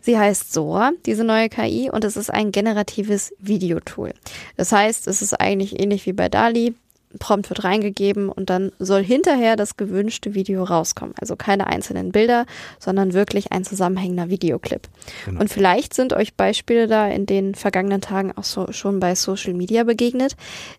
[0.00, 4.12] Sie heißt Sora, diese neue KI, und es ist ein generatives Videotool.
[4.56, 6.74] Das heißt, es ist eigentlich ähnlich wie bei DALI.
[7.18, 11.14] Prompt wird reingegeben und dann soll hinterher das gewünschte Video rauskommen.
[11.20, 12.46] Also keine einzelnen Bilder,
[12.78, 14.88] sondern wirklich ein zusammenhängender Videoclip.
[15.24, 15.40] Genau.
[15.40, 19.54] Und vielleicht sind euch Beispiele da in den vergangenen Tagen auch so schon bei Social
[19.54, 20.36] Media begegnet,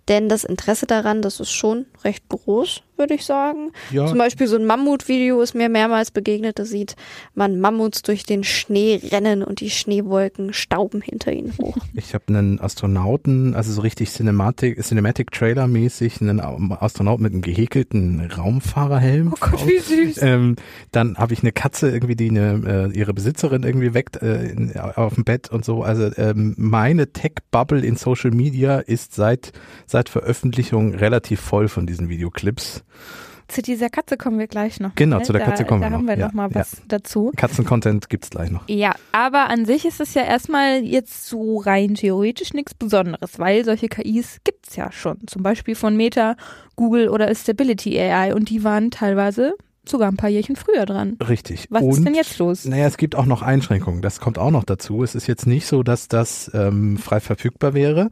[0.08, 3.72] denn das Interesse daran, das ist schon recht groß, würde ich sagen.
[3.92, 4.08] Ja.
[4.08, 6.60] Zum Beispiel so ein Mammut-Video ist mir mehrmals begegnet.
[6.60, 6.96] Da sieht
[7.34, 11.78] man Mammuts durch den Schnee rennen und die Schneewolken stauben hinter ihnen hoch.
[11.94, 17.42] Ich habe einen Astronauten, also so richtig Cinematic, Cinematic Trailer mäßig, einen Astronauten mit einem
[17.42, 19.34] gehäkelten Raumfahrerhelm.
[19.34, 20.22] Oh Gott, wie süß.
[20.22, 20.56] Ähm,
[20.92, 24.54] dann habe ich eine Katze irgendwie, die eine, äh, ihre Besitzerin irgendwie weckt äh,
[24.96, 25.84] auf dem Bett und so.
[25.84, 29.52] Also ähm, meine Tech-Bubble in Social Media ist seit
[29.86, 32.84] seit Veröffentlichung relativ voll von diesen Videoclips.
[33.48, 34.94] Zu dieser Katze kommen wir gleich noch.
[34.96, 35.24] Genau, ne?
[35.24, 36.12] zu der Katze da, kommen da wir haben noch.
[36.12, 36.56] wir Ja, noch mal ja.
[36.56, 37.32] was dazu.
[37.38, 38.68] Katzen-Content gibt's gleich noch.
[38.68, 43.64] Ja, aber an sich ist es ja erstmal jetzt so rein theoretisch nichts Besonderes, weil
[43.64, 45.20] solche KIs gibt's ja schon.
[45.28, 46.36] Zum Beispiel von Meta,
[46.76, 49.54] Google oder Stability AI und die waren teilweise
[49.90, 51.18] sogar ein paar Jährchen früher dran.
[51.28, 51.68] Richtig.
[51.70, 52.66] Was und, ist denn jetzt los?
[52.66, 54.02] Naja, es gibt auch noch Einschränkungen.
[54.02, 55.04] Das kommt auch noch dazu.
[55.04, 58.10] Es ist jetzt nicht so, dass das ähm, frei verfügbar wäre.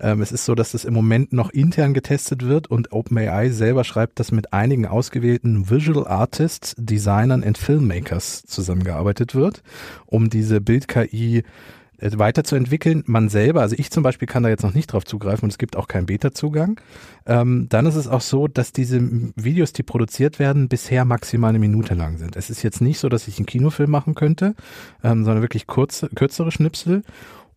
[0.00, 3.84] Ähm, es ist so, dass das im Moment noch intern getestet wird und OpenAI selber
[3.84, 9.62] schreibt, dass mit einigen ausgewählten Visual Artists, Designern und Filmmakers zusammengearbeitet wird,
[10.06, 11.44] um diese Bild-KI
[12.00, 13.02] weiterzuentwickeln.
[13.06, 15.58] Man selber, also ich zum Beispiel kann da jetzt noch nicht drauf zugreifen und es
[15.58, 16.80] gibt auch keinen Beta-Zugang.
[17.26, 19.00] Ähm, dann ist es auch so, dass diese
[19.36, 22.36] Videos, die produziert werden, bisher maximal eine Minute lang sind.
[22.36, 24.54] Es ist jetzt nicht so, dass ich einen Kinofilm machen könnte,
[25.02, 27.02] ähm, sondern wirklich kurze, kürzere Schnipsel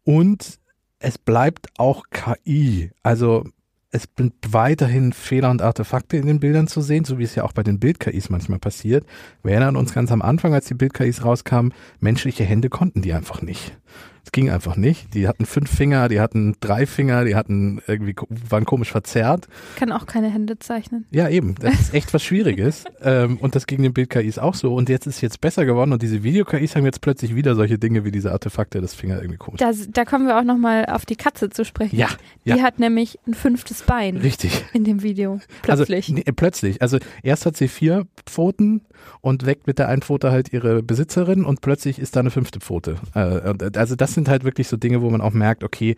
[0.03, 0.59] und
[0.99, 2.91] es bleibt auch KI.
[3.03, 3.45] Also
[3.91, 7.43] es sind weiterhin Fehler und Artefakte in den Bildern zu sehen, so wie es ja
[7.43, 9.05] auch bei den Bild-KIs manchmal passiert.
[9.43, 13.41] Wir erinnern uns ganz am Anfang, als die Bild-KIs rauskamen, menschliche Hände konnten die einfach
[13.41, 13.77] nicht.
[14.23, 15.13] Es ging einfach nicht.
[15.13, 18.15] Die hatten fünf Finger, die hatten drei Finger, die hatten irgendwie,
[18.49, 19.47] waren komisch verzerrt.
[19.75, 21.05] Kann auch keine Hände zeichnen.
[21.11, 21.55] Ja, eben.
[21.55, 22.85] Das ist echt was Schwieriges.
[23.01, 24.73] ähm, und das ging den Bild-KIs auch so.
[24.73, 27.79] Und jetzt ist es jetzt besser geworden und diese Video-KIs haben jetzt plötzlich wieder solche
[27.79, 29.59] Dinge wie diese Artefakte, das Finger irgendwie komisch.
[29.59, 31.95] Da, da kommen wir auch nochmal auf die Katze zu sprechen.
[31.97, 32.09] Ja,
[32.45, 32.57] Die ja.
[32.59, 34.63] hat nämlich ein fünftes Bein Richtig.
[34.73, 35.39] in dem Video.
[35.63, 36.09] Plötzlich.
[36.09, 36.81] Also, nee, plötzlich.
[36.81, 38.81] Also erst hat sie vier Pfoten
[39.21, 42.59] und weckt mit der einen Pfote halt ihre Besitzerin und plötzlich ist da eine fünfte
[42.59, 42.95] Pfote.
[43.13, 45.95] Äh, und, also das sind halt wirklich so Dinge, wo man auch merkt, okay,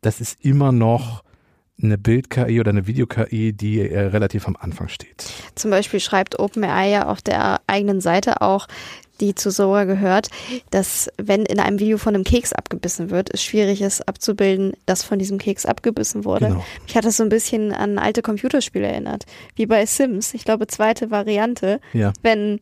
[0.00, 1.22] das ist immer noch
[1.82, 5.26] eine Bild-KI oder eine Video-KI, die äh, relativ am Anfang steht.
[5.54, 8.66] Zum Beispiel schreibt OpenAI ja auf der eigenen Seite auch,
[9.20, 10.28] die zu Sora gehört,
[10.70, 15.02] dass wenn in einem Video von einem Keks abgebissen wird, es schwierig ist abzubilden, dass
[15.02, 16.46] von diesem Keks abgebissen wurde.
[16.48, 16.64] Genau.
[16.84, 19.24] Mich hat das so ein bisschen an alte Computerspiele erinnert,
[19.54, 20.34] wie bei Sims.
[20.34, 22.12] Ich glaube, zweite Variante, Ja.
[22.22, 22.60] wenn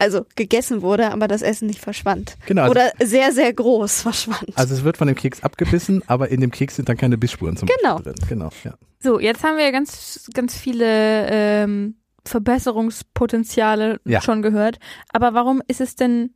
[0.00, 2.36] also gegessen wurde, aber das Essen nicht verschwand.
[2.46, 4.52] Genau, also- Oder sehr, sehr groß verschwand.
[4.54, 7.56] Also es wird von dem Keks abgebissen, aber in dem Keks sind dann keine Bissspuren
[7.56, 7.96] zum Genau.
[7.96, 8.28] Beispiel drin.
[8.28, 8.50] Genau.
[8.62, 8.74] Ja.
[9.00, 11.96] So, jetzt haben wir ganz, ganz viele ähm,
[12.28, 14.20] Verbesserungspotenziale Ja.
[14.20, 14.78] schon gehört.
[15.12, 16.30] Aber warum ist es denn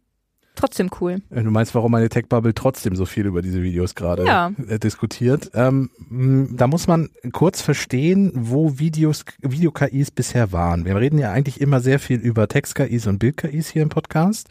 [0.54, 1.22] trotzdem cool?
[1.30, 4.52] Äh, Du meinst, warum meine Tech-Bubble trotzdem so viel über diese Videos gerade Ja.
[4.68, 5.50] äh, diskutiert?
[5.54, 10.84] Ähm, mh, da muss man kurz verstehen, wo Videos, Video-KIs bisher waren.
[10.84, 14.48] Wir reden ja eigentlich immer sehr viel über Text-KIs und Bild-KIs hier im Podcast.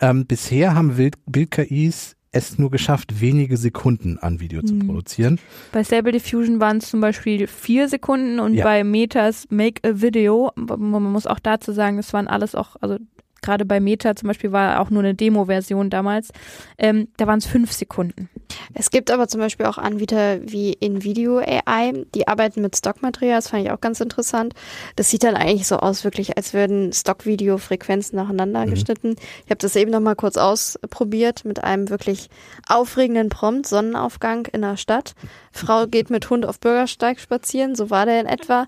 [0.00, 4.86] Ähm, bisher haben Bild- Bild-KIs es nur geschafft, wenige Sekunden an Video zu Hm.
[4.86, 5.38] produzieren.
[5.70, 8.64] Bei Stable Diffusion waren es zum Beispiel vier Sekunden und Ja.
[8.64, 12.98] bei Metas Make a Video, man muss auch dazu sagen, es waren alles auch, also
[13.42, 16.30] gerade bei Meta zum Beispiel war auch nur eine Demo-Version damals,
[16.78, 18.28] ähm, da waren es fünf Sekunden.
[18.74, 23.48] Es gibt aber zum Beispiel auch Anbieter wie InVideo AI, die arbeiten mit Stockmaterial, das
[23.48, 24.54] fand ich auch ganz interessant.
[24.96, 28.70] Das sieht dann eigentlich so aus, wirklich, als würden Stockvideo-Frequenzen nacheinander Mhm.
[28.70, 29.16] geschnitten.
[29.44, 32.28] Ich habe das eben noch mal kurz ausprobiert mit einem wirklich
[32.68, 35.14] aufregenden Prompt, Sonnenaufgang in der Stadt.
[35.52, 38.66] Frau geht mit Hund auf Bürgersteig spazieren, so war der in etwa.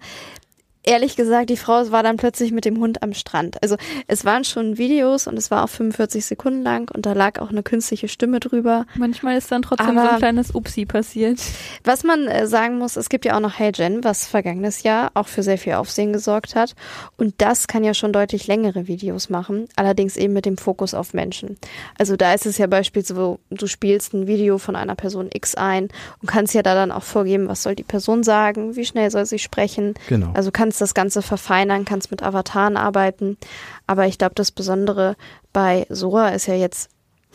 [0.84, 3.62] Ehrlich gesagt, die Frau war dann plötzlich mit dem Hund am Strand.
[3.62, 7.40] Also es waren schon Videos und es war auch 45 Sekunden lang und da lag
[7.40, 8.86] auch eine künstliche Stimme drüber.
[8.96, 11.38] Manchmal ist dann trotzdem so Aber- ein kleines Upsi passiert.
[11.84, 15.10] Was man äh, sagen muss, es gibt ja auch noch Hey Jen, was vergangenes Jahr
[15.14, 16.74] auch für sehr viel Aufsehen gesorgt hat.
[17.16, 21.14] Und das kann ja schon deutlich längere Videos machen, allerdings eben mit dem Fokus auf
[21.14, 21.56] Menschen.
[21.98, 25.54] Also da ist es ja beispielsweise, so, du spielst ein Video von einer Person X
[25.54, 25.88] ein
[26.20, 29.24] und kannst ja da dann auch vorgeben, was soll die Person sagen, wie schnell soll
[29.26, 29.94] sie sprechen.
[30.08, 30.30] Genau.
[30.34, 33.36] Also kannst das Ganze verfeinern, kannst mit Avataren arbeiten.
[33.86, 35.16] Aber ich glaube, das Besondere
[35.52, 36.90] bei Sora ist ja jetzt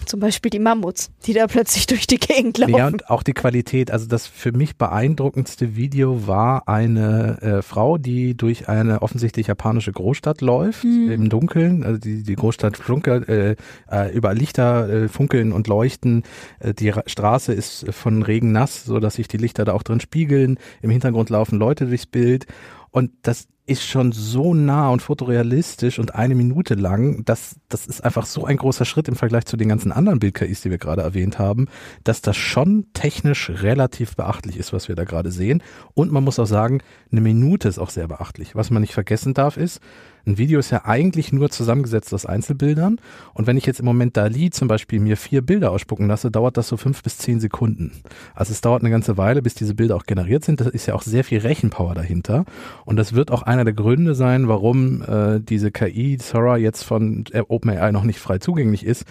[0.05, 2.73] zum Beispiel die Mammuts, die da plötzlich durch die Gegend laufen.
[2.73, 3.91] Ja, und auch die Qualität.
[3.91, 9.91] Also das für mich beeindruckendste Video war eine äh, Frau, die durch eine offensichtlich japanische
[9.91, 11.11] Großstadt läuft, Mhm.
[11.11, 11.83] im Dunkeln.
[11.83, 13.57] Also die, die Großstadt flunkert, äh,
[13.91, 16.23] äh, überall Lichter äh, funkeln und leuchten.
[16.59, 19.83] Äh, die Ra Straße ist von Regen nass, so dass sich die Lichter da auch
[19.83, 20.59] drin spiegeln.
[20.81, 22.45] Im Hintergrund laufen Leute durchs Bild.
[22.91, 28.03] Und das ist schon so nah und fotorealistisch und eine Minute lang, dass das ist
[28.03, 31.03] einfach so ein großer Schritt im Vergleich zu den ganzen anderen Bild-KIs, die wir gerade
[31.03, 31.67] erwähnt haben,
[32.03, 35.61] dass das schon technisch relativ beachtlich ist, was wir da gerade sehen.
[35.93, 36.79] Und man muss auch sagen,
[37.11, 38.55] eine Minute ist auch sehr beachtlich.
[38.55, 39.81] Was man nicht vergessen darf, ist,
[40.29, 43.01] ein Video ist ja eigentlich nur zusammengesetzt aus Einzelbildern.
[43.33, 46.55] Und wenn ich jetzt im Moment Dali zum Beispiel mir vier Bilder ausspucken lasse, dauert
[46.55, 47.91] das so fünf bis zehn Sekunden.
[48.35, 50.61] Also es dauert eine ganze Weile, bis diese Bilder auch generiert sind.
[50.61, 52.45] Das ist ja auch sehr viel Rechenpower dahinter.
[52.85, 57.25] Und das wird auch einer der Gründe sein, warum äh, diese KI Sora jetzt von
[57.47, 59.05] OpenAI noch nicht frei zugänglich ist,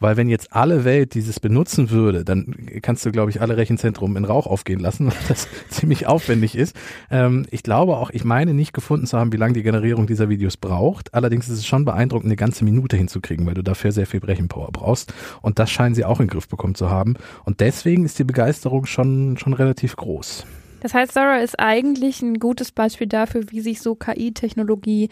[0.00, 4.16] weil wenn jetzt alle Welt dieses benutzen würde, dann kannst du, glaube ich, alle Rechenzentren
[4.16, 6.76] in Rauch aufgehen lassen, weil das ziemlich aufwendig ist.
[7.10, 10.28] Ähm, ich glaube auch, ich meine nicht gefunden zu haben, wie lange die Generierung dieser
[10.28, 11.14] Videos braucht.
[11.14, 14.70] Allerdings ist es schon beeindruckend, eine ganze Minute hinzukriegen, weil du dafür sehr viel Brechenpower
[14.72, 15.12] brauchst.
[15.42, 17.14] Und das scheinen sie auch in den Griff bekommen zu haben.
[17.44, 20.46] Und deswegen ist die Begeisterung schon, schon relativ groß.
[20.84, 25.08] Das heißt, Sarah ist eigentlich ein gutes Beispiel dafür, wie sich so KI-Technologie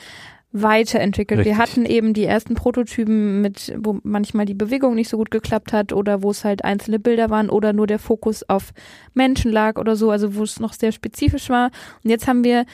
[0.53, 1.41] weiterentwickelt.
[1.41, 1.57] Richtig.
[1.57, 5.73] Wir hatten eben die ersten Prototypen mit, wo manchmal die Bewegung nicht so gut geklappt
[5.73, 8.73] hat oder wo es halt einzelne Bilder waren oder nur der Fokus auf
[9.15, 11.71] Menschen lag oder so, also wo es noch sehr spezifisch war.
[12.05, 12.67] Und jetzt haben wir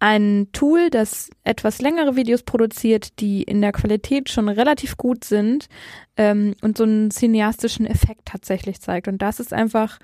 [0.00, 5.68] ein Tool, das etwas längere Videos produziert, die in der Qualität schon relativ gut sind
[6.16, 9.08] ähm, und so einen cineastischen Effekt tatsächlich zeigt.
[9.08, 9.98] Und das ist einfach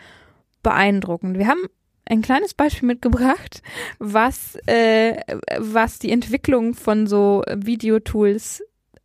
[0.63, 1.39] beeindruckend.
[1.39, 1.63] Wir haben
[2.05, 3.63] ein kleines Beispiel mitgebracht,
[3.99, 5.17] was, äh,
[5.59, 8.63] was die Entwicklung von so Videotools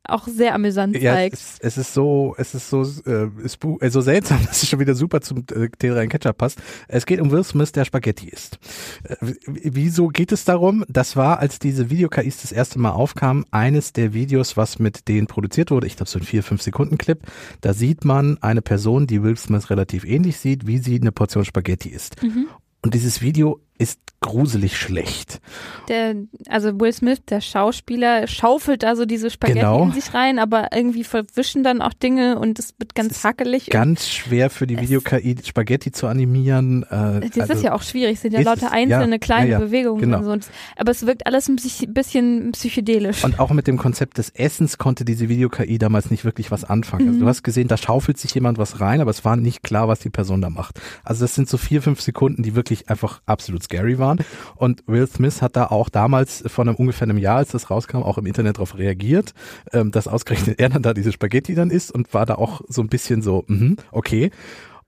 [0.08, 1.36] auch sehr amüsant ja, zeigt.
[1.36, 5.22] Es, es, ist so, es ist so, äh, so seltsam, dass es schon wieder super
[5.22, 6.62] zum äh, T3 Ketchup passt.
[6.88, 8.60] Es geht um Will Smith, der Spaghetti isst.
[9.04, 10.86] Äh, wieso geht es darum?
[10.88, 15.28] Das war, als diese Video-KIs das erste Mal aufkamen, eines der Videos, was mit denen
[15.28, 15.88] produziert wurde.
[15.88, 17.20] Ich glaube, so ein 4-5 Sekunden Clip.
[17.62, 21.46] Da sieht man eine Person, die Will Smith relativ ähnlich sieht, wie sie eine Portion
[21.46, 22.22] Spaghetti isst.
[22.22, 22.48] Mhm.
[22.86, 25.40] Und dieses Video ist gruselig schlecht.
[25.88, 26.16] Der,
[26.50, 29.84] also Will Smith, der Schauspieler, schaufelt da so diese Spaghetti genau.
[29.84, 33.70] in sich rein, aber irgendwie verwischen dann auch Dinge und es wird ganz es hackelig.
[33.70, 36.84] Ganz schwer für die Video-KI Spaghetti zu animieren.
[36.84, 39.60] Äh, das also ist ja auch schwierig, es sind ja lauter einzelne ja, kleine ja,
[39.60, 40.32] ja, Bewegungen genau.
[40.32, 40.50] und so.
[40.76, 41.58] Aber es wirkt alles ein
[41.90, 43.24] bisschen psychedelisch.
[43.24, 47.04] Und auch mit dem Konzept des Essens konnte diese Video-KI damals nicht wirklich was anfangen.
[47.04, 47.10] Mhm.
[47.10, 47.30] Also du mhm.
[47.30, 50.10] hast gesehen, da schaufelt sich jemand was rein, aber es war nicht klar, was die
[50.10, 50.82] Person da macht.
[51.04, 54.20] Also das sind so vier, fünf Sekunden, die wirklich einfach absolut scary waren.
[54.56, 57.98] Und Will Smith hat da auch damals von einem ungefähr einem Jahr, als das rauskam,
[57.98, 59.34] auch im Internet darauf reagiert,
[59.74, 62.82] ähm, dass ausgerechnet er dann da diese Spaghetti dann isst und war da auch so
[62.82, 64.32] ein bisschen so, mh, okay.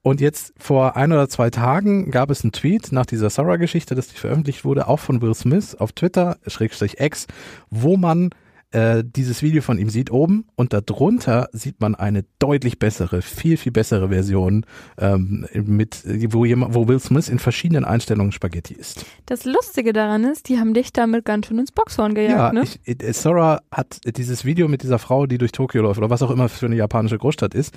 [0.01, 4.07] Und jetzt vor ein oder zwei Tagen gab es einen Tweet nach dieser Sarah-Geschichte, dass
[4.07, 7.27] die veröffentlicht wurde, auch von Will Smith auf Twitter, Schrägstrich X,
[7.69, 8.29] wo man
[8.71, 13.55] äh, dieses Video von ihm sieht oben und darunter sieht man eine deutlich bessere, viel,
[13.57, 14.65] viel bessere Version,
[14.97, 16.03] ähm, mit,
[16.33, 19.05] wo, jemand, wo Will Smith in verschiedenen Einstellungen Spaghetti isst.
[19.25, 22.63] Das Lustige daran ist, die haben dich damit ganz schön ins Boxhorn gejagt, ja, ne?
[22.63, 26.21] Ich, äh, Sora hat dieses Video mit dieser Frau, die durch Tokio läuft oder was
[26.21, 27.73] auch immer für eine japanische Großstadt ist,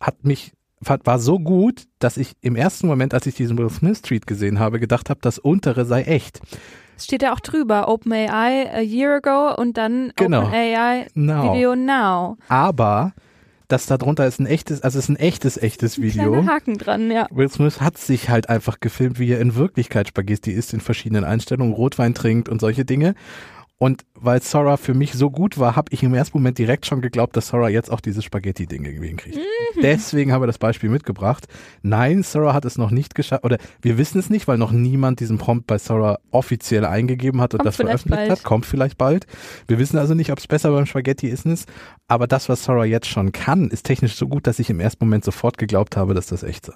[0.00, 4.00] hat mich war so gut, dass ich im ersten Moment, als ich diesen Will Smith
[4.00, 6.40] Tweet gesehen habe, gedacht habe, das untere sei echt.
[7.00, 10.42] Es steht ja auch drüber, OpenAI a year ago und dann genau.
[10.42, 11.54] OpenAI now.
[11.54, 12.36] Video now.
[12.48, 13.14] Aber
[13.68, 16.46] das darunter ist ein echtes, also es ist ein echtes, echtes ein Video.
[16.46, 17.26] Haken dran, ja.
[17.30, 21.24] Will Smith hat sich halt einfach gefilmt, wie er in Wirklichkeit Spaghetti isst, in verschiedenen
[21.24, 23.14] Einstellungen, Rotwein trinkt und solche Dinge.
[23.82, 27.00] Und weil Sora für mich so gut war, habe ich im ersten Moment direkt schon
[27.00, 29.36] geglaubt, dass Sora jetzt auch dieses Spaghetti-Ding irgendwie hinkriegt.
[29.36, 29.80] Mhm.
[29.80, 31.46] Deswegen habe ich das Beispiel mitgebracht.
[31.80, 35.20] Nein, Sora hat es noch nicht geschafft, oder wir wissen es nicht, weil noch niemand
[35.20, 38.30] diesen Prompt bei Sora offiziell eingegeben hat und Kommt das veröffentlicht bald.
[38.30, 38.42] hat.
[38.42, 39.26] Kommt vielleicht bald.
[39.66, 41.66] Wir wissen also nicht, ob es besser beim Spaghetti ist.
[42.06, 45.02] Aber das, was Sora jetzt schon kann, ist technisch so gut, dass ich im ersten
[45.06, 46.74] Moment sofort geglaubt habe, dass das echt sei.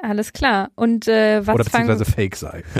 [0.00, 0.70] Alles klar.
[0.74, 2.62] Und äh, was Oder beziehungsweise fake sei.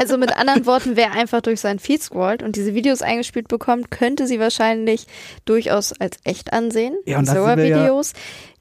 [0.00, 3.90] Also mit anderen Worten, wer einfach durch seinen Feed scrollt und diese Videos eingespielt bekommt,
[3.90, 5.06] könnte sie wahrscheinlich
[5.44, 6.94] durchaus als echt ansehen.
[7.06, 8.12] Ja, und so Videos.
[8.12, 8.18] Ja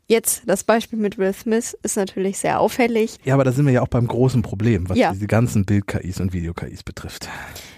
[0.08, 3.18] Jetzt das Beispiel mit Will Smith ist natürlich sehr auffällig.
[3.24, 5.12] Ja, aber da sind wir ja auch beim großen Problem, was ja.
[5.12, 7.30] diese ganzen Bild-KIs und Video-KIs betrifft.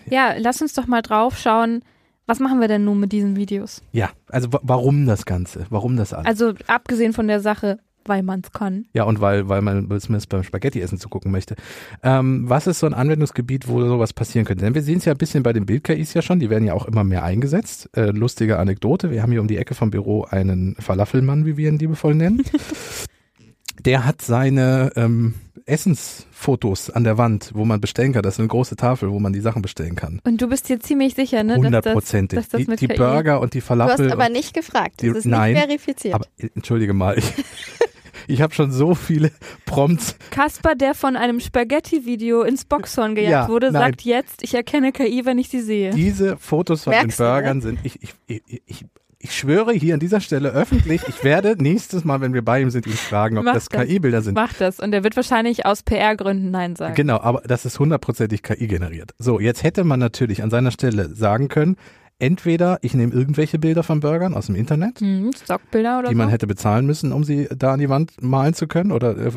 [0.10, 1.84] Ja, lass uns doch mal drauf schauen,
[2.26, 3.84] was machen wir denn nun mit diesen Videos?
[3.92, 5.68] Ja, also warum das Ganze?
[5.70, 6.26] Warum das alles?
[6.26, 8.86] Also abgesehen von der Sache, weil man es kann.
[8.94, 11.56] Ja, und weil, weil man Smith beim Spaghetti-Essen zugucken möchte.
[12.04, 14.64] Ähm, was ist so ein Anwendungsgebiet, wo sowas passieren könnte?
[14.64, 16.74] Denn wir sehen es ja ein bisschen bei den Bild-KIs ja schon, die werden ja
[16.74, 17.90] auch immer mehr eingesetzt.
[17.96, 21.70] Äh, lustige Anekdote, wir haben hier um die Ecke vom Büro einen Falafelmann, wie wir
[21.70, 22.44] ihn liebevoll nennen.
[23.84, 28.22] Der hat seine ähm, Essensfotos an der Wand, wo man bestellen kann.
[28.22, 30.22] Das ist eine große Tafel, wo man die Sachen bestellen kann.
[30.24, 31.56] Und du bist dir ziemlich sicher, ne?
[31.56, 32.48] Hundertprozentig.
[32.50, 33.98] Die, die Burger und die Falafel.
[33.98, 35.02] Du hast aber nicht gefragt.
[35.02, 36.14] Das ist nein, nicht verifiziert.
[36.14, 37.26] Aber entschuldige mal, ich,
[38.28, 39.32] Ich habe schon so viele
[39.66, 40.16] Prompts.
[40.32, 43.82] Kasper, der von einem Spaghetti-Video ins Boxhorn gejagt Ja, wurde, nein.
[43.82, 45.92] sagt jetzt, ich erkenne KI, wenn ich sie sehe.
[45.92, 47.32] Diese Fotos von Merkst den du?
[47.32, 48.86] Burgern sind, ich, ich, ich, ich,
[49.20, 52.70] ich schwöre hier an dieser Stelle öffentlich, ich werde nächstes Mal, wenn wir bei ihm
[52.70, 53.88] sind, ihn fragen, ob Mach das das.
[53.88, 54.36] KI-Bilder sind.
[54.36, 54.80] Macht das.
[54.80, 56.94] Und er wird wahrscheinlich aus PR-Gründen Nein sagen.
[56.96, 59.12] Genau, aber das ist hundertprozentig KI generiert.
[59.18, 61.76] So, jetzt hätte man natürlich an seiner Stelle sagen können,
[62.20, 66.18] entweder ich nehme irgendwelche Bilder von Burgern aus dem Internet, Hm, Stockbilder oder die so.
[66.18, 69.32] man hätte bezahlen müssen, um sie da an die Wand malen zu können oder äh,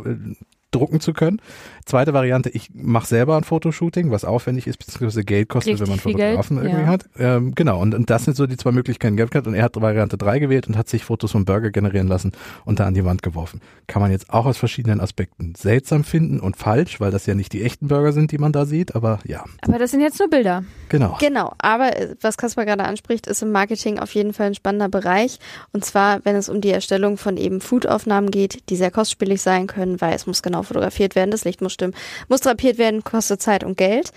[0.71, 1.41] drucken zu können.
[1.89, 5.95] Zweite Variante, ich mache selber ein Fotoshooting, was aufwendig ist, beziehungsweise Geld kostet, Richtig wenn
[5.95, 6.87] man viel Geld, Fotografen irgendwie ja.
[6.87, 7.07] hat.
[7.19, 9.47] Ähm, genau, und, und das sind so die zwei Möglichkeiten, die er.
[9.47, 12.33] Und er hat Variante 3 gewählt und hat sich Fotos von Burger generieren lassen
[12.67, 13.63] und da an die Wand geworfen.
[13.87, 17.55] Kann man jetzt auch aus verschiedenen Aspekten seltsam finden und falsch, weil das ja nicht
[17.55, 20.29] die echten Burger sind, die man da sieht, aber ja, Aber das sind jetzt nur
[20.29, 20.65] Bilder.
[20.91, 21.17] genau.
[21.21, 24.91] Genau, aber äh, was Kaspar gerade anspricht, ist im Marketing auf jeden Fall ein spannender
[24.91, 25.39] Bereich.
[25.73, 29.67] Und zwar, wenn es um die Erstellung von eben Foodaufnahmen geht, die sehr kostspielig sein
[29.67, 31.95] können, weil es muss genau fotografiert werden, das Licht muss stimmen,
[32.29, 34.11] muss drapiert werden, kostet Zeit und Geld,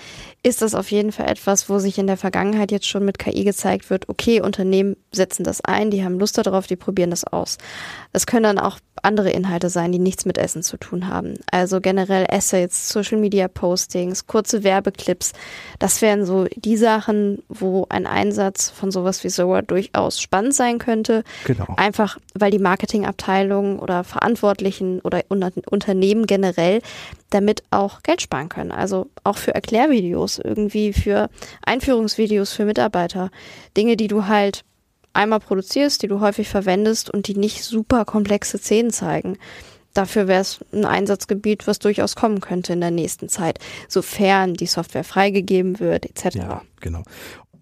[0.43, 3.43] ist das auf jeden Fall etwas, wo sich in der Vergangenheit jetzt schon mit KI
[3.43, 7.57] gezeigt wird, okay, Unternehmen setzen das ein, die haben Lust darauf, die probieren das aus.
[8.11, 11.35] Das können dann auch andere Inhalte sein, die nichts mit Essen zu tun haben.
[11.51, 15.33] Also generell Essays, Social Media Postings, kurze Werbeclips.
[15.79, 20.77] Das wären so die Sachen, wo ein Einsatz von sowas wie Zoa durchaus spannend sein
[20.77, 21.23] könnte.
[21.45, 21.73] Genau.
[21.77, 26.81] Einfach, weil die Marketingabteilungen oder Verantwortlichen oder Unter Unternehmen generell
[27.31, 28.71] damit auch Geld sparen können.
[28.71, 31.29] Also auch für Erklärvideos, irgendwie für
[31.65, 33.31] Einführungsvideos für Mitarbeiter.
[33.75, 34.63] Dinge, die du halt
[35.13, 39.37] einmal produzierst, die du häufig verwendest und die nicht super komplexe Szenen zeigen.
[39.93, 44.67] Dafür wäre es ein Einsatzgebiet, was durchaus kommen könnte in der nächsten Zeit, sofern die
[44.67, 46.35] Software freigegeben wird, etc.
[46.35, 47.03] Ja, genau.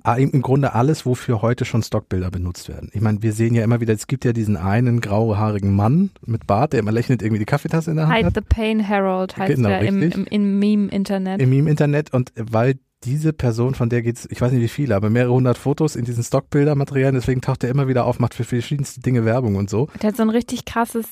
[0.03, 2.89] Ah, Im Grunde alles, wofür heute schon Stockbilder benutzt werden.
[2.93, 6.47] Ich meine, wir sehen ja immer wieder, es gibt ja diesen einen grauhaarigen Mann mit
[6.47, 8.35] Bart, der immer lächelnd irgendwie die Kaffeetasse in der Hand Hide hat.
[8.35, 11.41] the Pain Herald heißt Genau, der im, im, im Meme-Internet.
[11.41, 15.09] im Meme-Internet und weil diese Person, von der geht's, ich weiß nicht wie viele, aber
[15.09, 18.99] mehrere hundert Fotos in diesen Stockbildermaterialien, deswegen taucht er immer wieder auf, macht für verschiedenste
[19.01, 19.87] Dinge Werbung und so.
[20.01, 21.05] Der hat so ein richtig krasses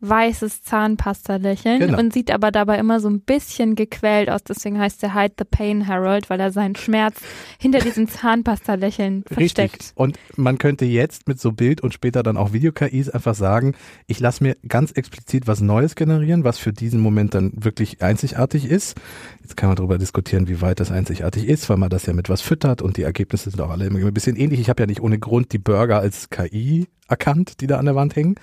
[0.00, 1.98] weißes Zahnpasta-Lächeln Genau.
[1.98, 4.42] und sieht aber dabei immer so ein bisschen gequält aus.
[4.42, 7.20] Deswegen heißt er Hide the Pain Herald, weil er seinen Schmerz
[7.58, 9.74] hinter diesem Zahnpasta-Lächeln versteckt.
[9.74, 9.92] Richtig.
[9.96, 13.74] Und man könnte jetzt mit so Bild und später dann auch Video-KIs einfach sagen,
[14.06, 18.64] ich lasse mir ganz explizit was Neues generieren, was für diesen Moment dann wirklich einzigartig
[18.64, 18.96] ist.
[19.42, 22.28] Jetzt kann man darüber diskutieren, wie weit das einzigartig ist, weil man das ja mit
[22.28, 24.60] was füttert und die Ergebnisse sind auch alle immer ein bisschen ähnlich.
[24.60, 27.94] Ich habe ja nicht ohne Grund die Burger als KI erkannt, die da an der
[27.94, 28.36] Wand hängen,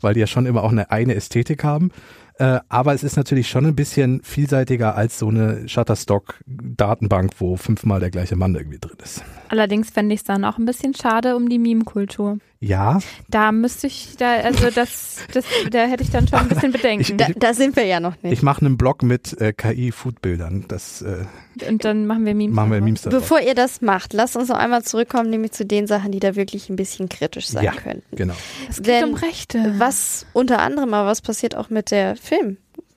[0.00, 1.90] weil die ja schon immer auch eine eigene Ästhetik haben.
[2.38, 8.00] Äh, aber es ist natürlich schon ein bisschen vielseitiger als so eine Shutterstock-Datenbank, wo fünfmal
[8.00, 9.22] der gleiche Mann irgendwie drin ist.
[9.48, 12.38] Allerdings fände ich es dann auch ein bisschen schade um die Meme-Kultur.
[12.66, 12.98] Ja,
[13.28, 17.02] Da müsste ich, da, also das, das, da hätte ich dann schon ein bisschen Bedenken.
[17.02, 18.32] Ich- Da, da sind wir ja noch nicht.
[18.32, 20.64] Ich mache einen Blog mit äh, KI-Foodbildern.
[20.68, 21.24] Das äh,
[21.68, 22.54] Und dann machen wir Memes.
[22.54, 22.80] machen wir.
[22.80, 23.20] Memes daraus.
[23.20, 26.34] Bevor ihr das macht, lasst uns noch einmal zurückkommen, nämlich zu den Sachen, die da
[26.36, 27.72] wirklich ein bisschen kritisch sein Ja.
[27.72, 28.16] könnten.
[28.16, 28.34] Genau.
[28.68, 29.74] Es geht Denn um Rechte.
[29.78, 32.16] Was unter anderem, aber was passiert auch mit der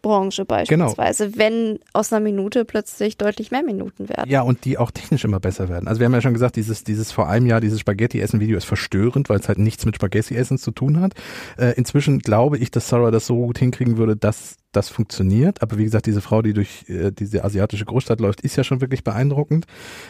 [0.01, 4.29] Filmbranche beispielsweise, wenn aus einer Minute plötzlich deutlich mehr Minuten werden?
[4.29, 5.87] Ja, und die auch technisch immer besser werden.
[5.87, 9.29] Also wir haben ja schon gesagt, dieses, dieses vor einem Jahr, dieses Spaghetti-Essen-Video ist verstörend,
[9.29, 11.13] weil es halt nichts mit Spaghetti-Essen zu tun hat.
[11.57, 15.61] Äh, inzwischen glaube ich, dass Sarah das so gut hinkriegen würde, dass das funktioniert.
[15.61, 18.81] Aber wie gesagt, diese Frau, die durch äh, diese asiatische Großstadt läuft, ist ja schon
[18.81, 19.65] wirklich beeindruckend.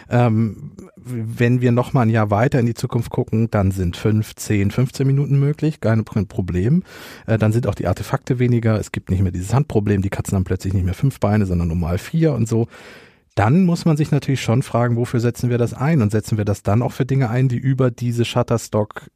[0.10, 4.36] Ähm, wenn wir noch mal ein Jahr weiter in die Zukunft gucken, dann sind 5,
[4.36, 6.84] 10, 15 Minuten möglich, kein Problem.
[7.26, 8.80] Äh, dann sind auch die Artefakte weniger.
[8.80, 10.02] Es gibt nicht mehr dieses Handproblem.
[10.02, 12.67] Die Katzen haben plötzlich nicht mehr fünf Beine, sondern normal vier und so.
[13.36, 16.02] Dann muss man sich natürlich schon fragen, wofür setzen wir das ein?
[16.02, 19.10] Und setzen wir das dann auch für Dinge ein, die über diese Shutterstock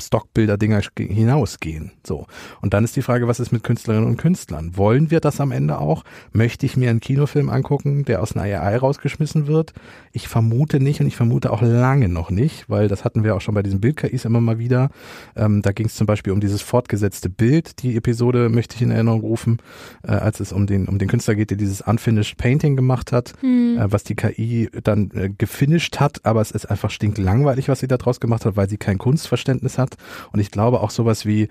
[0.00, 1.92] Stockbilder-Dinger hinausgehen.
[2.06, 2.26] So.
[2.60, 4.76] Und dann ist die Frage, was ist mit Künstlerinnen und Künstlern?
[4.76, 6.04] Wollen wir das am Ende auch?
[6.32, 9.72] Möchte ich mir einen Kinofilm angucken, der aus einer AI rausgeschmissen wird?
[10.12, 13.40] Ich vermute nicht und ich vermute auch lange noch nicht, weil das hatten wir auch
[13.40, 14.90] schon bei diesen Bild-KIs immer mal wieder.
[15.36, 17.82] Ähm, da ging es zum Beispiel um dieses fortgesetzte Bild.
[17.82, 19.58] Die Episode möchte ich in Erinnerung rufen,
[20.02, 23.34] äh, als es um den, um den Künstler geht, der dieses Unfinished Painting gemacht hat,
[23.40, 23.78] Hm.
[23.78, 27.88] äh, was die KI dann äh, gefinisht hat, aber es ist einfach stinklangweilig, was sie
[27.88, 29.89] da draus gemacht hat, weil sie kein Kunstverständnis hat.
[30.32, 31.48] Und ich glaube auch sowas wie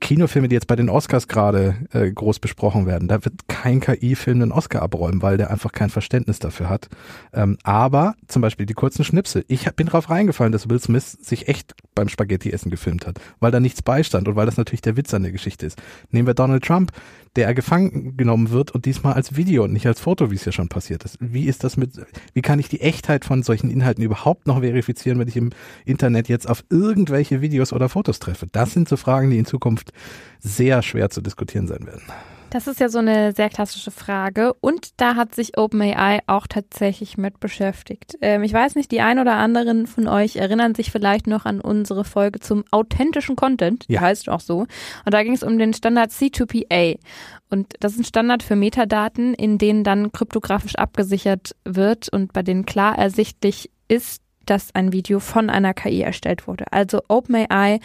[0.00, 4.42] Kinofilme, die jetzt bei den Oscars gerade äh, groß besprochen werden, da wird kein KI-Film
[4.42, 6.88] einen Oscar abräumen, weil der einfach kein Verständnis dafür hat.
[7.32, 9.44] Ähm, aber zum Beispiel die kurzen Schnipsel.
[9.48, 13.50] Ich hab- bin drauf reingefallen, dass Will Smith sich echt beim Spaghetti-Essen gefilmt hat, weil
[13.50, 15.80] da nichts beistand und weil das natürlich der Witz an der Geschichte ist.
[16.10, 16.92] Nehmen wir Donald Trump,
[17.36, 20.50] der gefangen genommen wird und diesmal als Video und nicht als Foto, wie es ja
[20.52, 21.16] schon passiert ist.
[21.20, 21.92] Wie ist das mit,
[22.34, 25.50] wie kann ich die Echtheit von solchen Inhalten überhaupt noch verifizieren, wenn ich im
[25.84, 28.46] Internet jetzt auf irgendwelche Videos oder Fotos treffe?
[28.50, 29.92] Das sind so Fragen, die Zukunft
[30.38, 32.02] sehr schwer zu diskutieren sein werden.
[32.50, 37.16] Das ist ja so eine sehr klassische Frage und da hat sich OpenAI auch tatsächlich
[37.16, 38.18] mit beschäftigt.
[38.20, 41.60] Ähm, ich weiß nicht, die ein oder anderen von euch erinnern sich vielleicht noch an
[41.60, 44.00] unsere Folge zum authentischen Content, die ja.
[44.00, 44.60] heißt auch so.
[44.60, 46.98] Und da ging es um den Standard C2PA.
[47.50, 52.42] Und das ist ein Standard für Metadaten, in denen dann kryptografisch abgesichert wird und bei
[52.42, 56.72] denen klar ersichtlich ist, dass ein Video von einer KI erstellt wurde.
[56.72, 57.78] Also OpenAI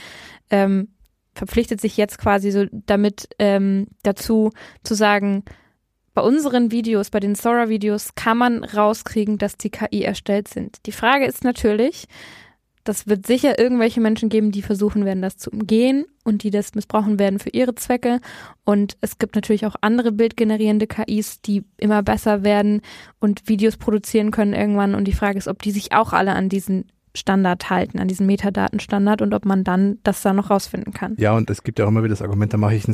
[0.49, 0.88] ähm,
[1.36, 4.51] verpflichtet sich jetzt quasi so damit ähm, dazu
[4.83, 5.43] zu sagen,
[6.13, 10.86] bei unseren Videos, bei den Sora-Videos kann man rauskriegen, dass die KI erstellt sind.
[10.86, 12.07] Die Frage ist natürlich,
[12.86, 16.75] das wird sicher irgendwelche Menschen geben, die versuchen werden, das zu umgehen und die das
[16.75, 18.21] missbrauchen werden für ihre Zwecke.
[18.63, 22.81] Und es gibt natürlich auch andere bildgenerierende KIs, die immer besser werden
[23.19, 24.95] und Videos produzieren können irgendwann.
[24.95, 26.86] Und die Frage ist, ob die sich auch alle an diesen
[27.16, 31.16] Standard halten, an diesen Metadatenstandard und ob man dann das da noch rausfinden kann.
[31.18, 32.86] Ja, und es gibt ja auch immer wieder das Argument, da mache ich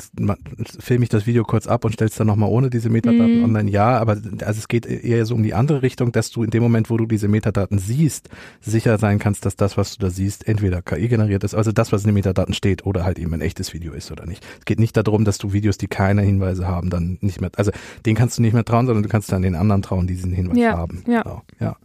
[0.79, 3.43] filme ich das Video kurz ab und stelle es dann nochmal ohne diese Metadaten mm.
[3.43, 3.71] online.
[3.71, 6.63] Ja, aber also es geht eher so um die andere Richtung, dass du in dem
[6.63, 8.29] Moment, wo du diese Metadaten siehst,
[8.61, 11.91] sicher sein kannst, dass das, was du da siehst, entweder KI generiert ist, also das,
[11.91, 14.45] was in den Metadaten steht, oder halt eben ein echtes Video ist oder nicht.
[14.59, 17.71] Es geht nicht darum, dass du Videos, die keine Hinweise haben, dann nicht mehr, also
[18.05, 20.33] den kannst du nicht mehr trauen, sondern du kannst dann den anderen trauen, die diesen
[20.33, 21.03] Hinweis ja, haben.
[21.07, 21.23] Ja.
[21.23, 21.75] Genau, ja.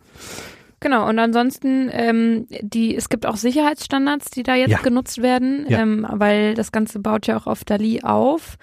[0.87, 4.79] Genau, und ansonsten, ähm, die, es gibt auch Sicherheitsstandards, die da jetzt ja.
[4.79, 5.81] genutzt werden, ja.
[5.81, 8.57] ähm, weil das Ganze baut ja auch auf DALI auf.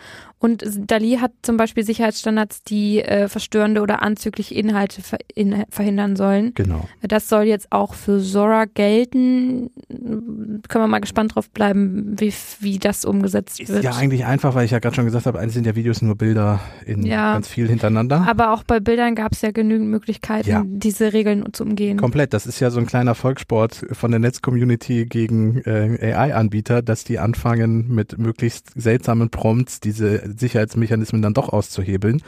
[0.44, 6.18] Und DALI hat zum Beispiel Sicherheitsstandards, die äh, verstörende oder anzügliche Inhalte ver in, verhindern
[6.18, 6.52] sollen.
[6.54, 6.90] Genau.
[7.02, 9.70] Das soll jetzt auch für Sora gelten.
[9.88, 13.86] Können wir mal gespannt drauf bleiben, wie, wie das umgesetzt ist wird.
[13.86, 16.18] Ja, eigentlich einfach, weil ich ja gerade schon gesagt habe, eigentlich sind ja Videos nur
[16.18, 17.36] Bilder in ja.
[17.36, 18.28] ganz viel hintereinander.
[18.28, 20.64] Aber auch bei Bildern gab es ja genügend Möglichkeiten, ja.
[20.66, 21.96] diese Regeln zu umgehen.
[21.96, 22.34] Komplett.
[22.34, 27.18] Das ist ja so ein kleiner Volkssport von der Netzcommunity gegen äh, AI-Anbieter, dass die
[27.18, 32.22] anfangen mit möglichst seltsamen Prompts diese Sicherheitsmechanismen dann doch auszuhebeln.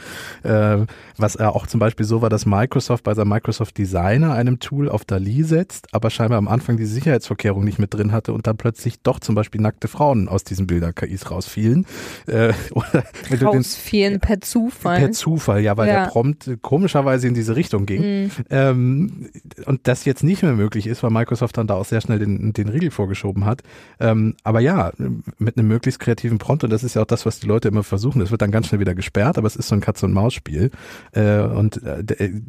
[0.44, 0.86] Äh,
[1.18, 4.90] was er auch zum Beispiel so war, dass Microsoft bei seinem Microsoft Designer einem Tool
[4.90, 8.58] auf DALI setzt, aber scheinbar am Anfang die Sicherheitsvorkehrung nicht mit drin hatte und dann
[8.58, 11.86] plötzlich doch zum Beispiel nackte Frauen aus diesen Bilder-KIs rausfielen.
[12.28, 13.04] Äh, oder
[13.42, 15.00] rausfielen per Zufall.
[15.00, 16.04] Per Zufall, ja, weil ja.
[16.04, 18.26] der Prompt komischerweise in diese Richtung ging.
[18.26, 18.32] Mhm.
[18.50, 19.30] Ähm,
[19.66, 22.54] und das jetzt nicht mehr möglich ist, weil Microsoft dann da auch sehr schnell den,
[22.54, 23.62] den Riegel vorgeschoben hat.
[24.00, 24.92] Ähm, aber ja,
[25.38, 27.84] mit einem möglichst kreativen Prompt, und das ist ja auch das, was die Leute immer
[27.96, 28.22] versuchen.
[28.22, 30.72] Es wird dann ganz schnell wieder gesperrt, aber es ist so ein Katz-und-Maus-Spiel.
[31.14, 32.42] Äh, und äh, äh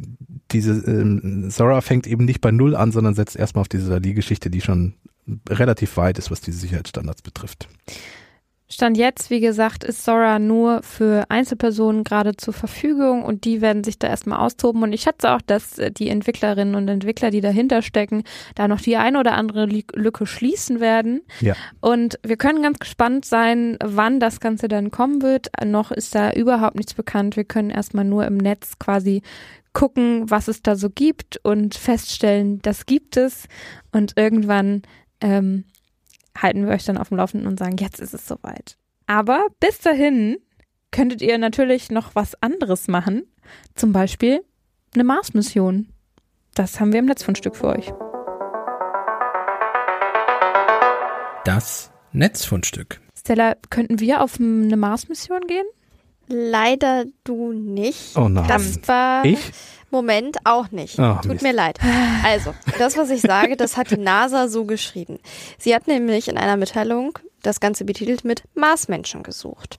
[0.52, 4.50] diese äh, Sora fängt eben nicht bei Null an, sondern setzt erstmal auf diese Dali-Geschichte,
[4.50, 4.94] die schon
[5.48, 7.68] relativ weit ist, was diese Sicherheitsstandards betrifft.
[8.68, 13.84] Stand jetzt, wie gesagt, ist Sora nur für Einzelpersonen gerade zur Verfügung und die werden
[13.84, 14.82] sich da erstmal austoben.
[14.82, 18.24] Und ich schätze auch, dass äh, die Entwicklerinnen und Entwickler, die dahinter stecken,
[18.56, 21.22] da noch die eine oder andere Lücke schließen werden.
[21.40, 21.54] Ja.
[21.80, 25.48] Und wir können ganz gespannt sein, wann das Ganze dann kommen wird.
[25.64, 27.36] Noch ist da überhaupt nichts bekannt.
[27.36, 29.22] Wir können erstmal nur im Netz quasi
[29.74, 33.46] gucken, was es da so gibt und feststellen, das gibt es.
[33.92, 34.82] Und irgendwann
[35.20, 35.64] ähm,
[36.42, 38.76] halten wir euch dann auf dem Laufenden und sagen, jetzt ist es soweit.
[39.06, 40.38] Aber bis dahin
[40.90, 43.24] könntet ihr natürlich noch was anderes machen.
[43.74, 44.44] Zum Beispiel
[44.94, 45.88] eine Mars-Mission.
[46.54, 47.92] Das haben wir im Netzfundstück für euch.
[51.44, 53.00] Das Netzfundstück.
[53.16, 55.66] Stella, könnten wir auf eine Mars-Mission gehen?
[56.28, 58.16] Leider du nicht.
[58.16, 58.48] Oh nein.
[58.48, 59.38] Das war ich?
[59.90, 60.98] Moment auch nicht.
[60.98, 61.42] Oh, Tut Mist.
[61.42, 61.78] mir leid.
[62.24, 65.18] Also, das, was ich sage, das hat die NASA so geschrieben.
[65.58, 69.78] Sie hat nämlich in einer Mitteilung das Ganze betitelt mit Marsmenschen gesucht.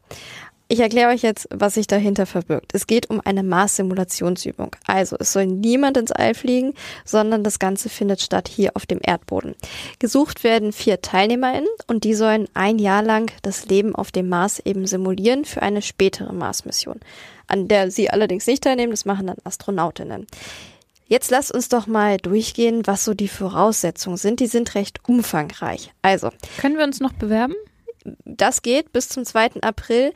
[0.70, 2.74] Ich erkläre euch jetzt, was sich dahinter verbirgt.
[2.74, 4.76] Es geht um eine Mars-Simulationsübung.
[4.86, 6.74] Also es soll niemand ins All fliegen,
[7.06, 9.56] sondern das Ganze findet statt hier auf dem Erdboden.
[10.00, 14.60] Gesucht werden vier TeilnehmerInnen und die sollen ein Jahr lang das Leben auf dem Mars
[14.60, 17.00] eben simulieren für eine spätere Mars-Mission,
[17.48, 20.28] an der sie allerdings nicht teilnehmen, das machen dann Astronautinnen.
[21.08, 24.42] Jetzt lasst uns doch mal durchgehen, was so die Voraussetzungen sind.
[24.42, 25.94] Die sind recht umfangreich.
[26.02, 26.32] Also.
[26.60, 27.56] Können wir uns noch bewerben?
[28.26, 29.62] Das geht bis zum 2.
[29.62, 30.14] April.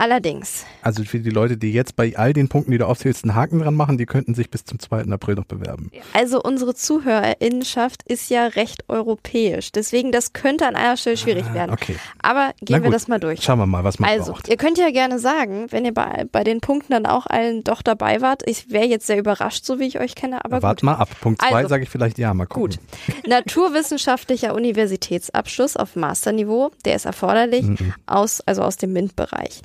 [0.00, 0.64] Allerdings.
[0.80, 3.58] Also für die Leute, die jetzt bei all den Punkten, die du aufzählst, einen Haken
[3.58, 5.02] dran machen, die könnten sich bis zum 2.
[5.12, 5.90] April noch bewerben.
[6.14, 9.72] Also unsere Zuhörerinnenschaft ist ja recht europäisch.
[9.72, 11.72] Deswegen, das könnte an einer Stelle schwierig ah, werden.
[11.72, 11.96] Okay.
[12.22, 13.42] Aber gehen wir das mal durch.
[13.42, 14.48] Schauen wir mal, was man Also, braucht.
[14.48, 17.82] ihr könnt ja gerne sagen, wenn ihr bei, bei den Punkten dann auch allen doch
[17.82, 18.42] dabei wart.
[18.46, 21.10] Ich wäre jetzt sehr überrascht, so wie ich euch kenne, aber Wart mal ab.
[21.20, 22.78] Punkt 2 also, sage ich vielleicht ja, mal gucken.
[22.78, 23.28] Gut.
[23.28, 27.92] Naturwissenschaftlicher Universitätsabschluss auf Masterniveau, der ist erforderlich, mhm.
[28.06, 29.60] aus, also aus dem MINT-Bereich.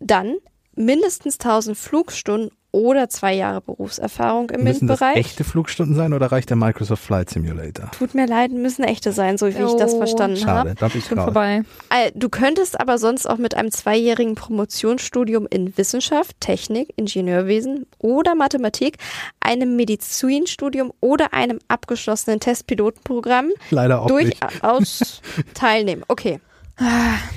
[0.00, 0.36] Dann
[0.74, 5.16] mindestens 1000 Flugstunden oder zwei Jahre Berufserfahrung im Müssen das MINT-Bereich.
[5.16, 7.90] echte Flugstunden sein oder reicht der Microsoft Flight Simulator?
[7.92, 10.68] Tut mir leid, müssen echte sein, so wie ich das Oh, verstanden habe.
[10.68, 11.24] Schade, da bin ich Schon raus.
[11.24, 11.62] vorbei.
[11.88, 18.34] Äh, Du könntest aber sonst auch mit einem zweijährigen Promotionsstudium in Wissenschaft, Technik, Ingenieurwesen oder
[18.34, 18.98] Mathematik,
[19.40, 24.40] einem Medizinstudium oder einem abgeschlossenen Testpilotenprogramm Leider auch nicht.
[24.62, 25.22] durchaus
[25.54, 26.04] teilnehmen.
[26.06, 26.38] Okay.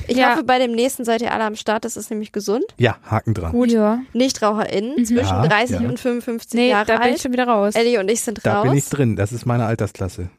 [0.07, 0.31] Ich Ja.
[0.33, 1.83] hoffe, bei dem nächsten seid ihr alle am Start.
[1.85, 2.65] Das ist nämlich gesund.
[2.77, 3.51] Ja, Haken dran.
[3.51, 3.71] Gut.
[3.71, 3.99] Ja.
[4.13, 5.87] NichtraucherInnen zwischen Ja, 30 ja.
[5.89, 7.21] und 55 Nee, Jahre da bin ich alt.
[7.21, 7.75] schon wieder raus.
[7.75, 8.63] Ellie und ich sind Da raus.
[8.67, 9.15] bin ich drin.
[9.15, 10.29] Das ist meine Altersklasse.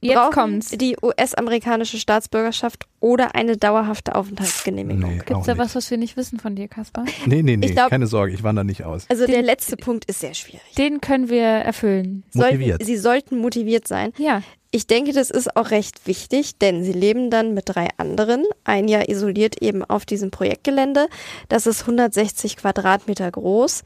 [0.00, 0.70] Jetzt brauchen kommt's.
[0.70, 5.10] die US-amerikanische Staatsbürgerschaft oder eine dauerhafte Aufenthaltsgenehmigung.
[5.10, 5.58] Nee, Gibt's auch da nicht.
[5.64, 7.04] was, was wir nicht wissen von dir, Kaspar?
[7.26, 9.06] Nee, nee, nee, Ich glaub- keine Sorge, ich wandere nicht aus.
[9.08, 10.62] Also Den- der letzte Punkt ist sehr schwierig.
[10.76, 12.22] Den können wir erfüllen.
[12.32, 12.70] Motiviert.
[12.78, 14.12] Sollten, sie sollten motiviert sein.
[14.18, 14.42] Ja.
[14.70, 18.86] Ich denke, das ist auch recht wichtig, denn sie leben dann mit drei anderen, ein
[18.86, 21.06] Jahr isoliert eben auf diesem Projektgelände.
[21.48, 23.82] Das ist 160 Quadratmeter groß.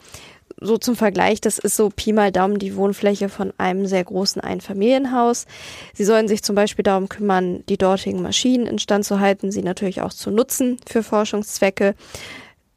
[0.61, 4.41] So zum Vergleich, das ist so Pi mal Daumen die Wohnfläche von einem sehr großen
[4.41, 5.47] Einfamilienhaus.
[5.95, 10.01] Sie sollen sich zum Beispiel darum kümmern, die dortigen Maschinen instand zu halten, sie natürlich
[10.03, 11.95] auch zu nutzen für Forschungszwecke.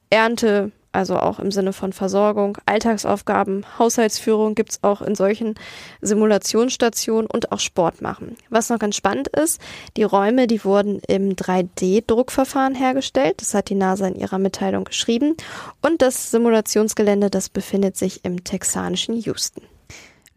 [0.10, 5.56] Ernte, also auch im Sinne von Versorgung, Alltagsaufgaben, Haushaltsführung gibt's auch in solchen
[6.02, 8.38] Simulationsstationen und auch Sport machen.
[8.50, 9.62] Was noch ganz spannend ist,
[9.98, 13.42] die Räume, die wurden im 3D-Druckverfahren hergestellt.
[13.42, 15.36] Das hat die NASA in ihrer Mitteilung geschrieben.
[15.82, 19.64] Und das Simulationsgelände, das befindet sich im texanischen Houston.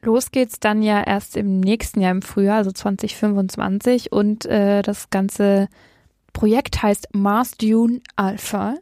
[0.02, 4.12] Los geht's dann ja erst im nächsten Jahr im Frühjahr, also 2025.
[4.12, 5.68] Und äh, das ganze
[6.38, 8.76] Projekt heißt Mars Dune Alpha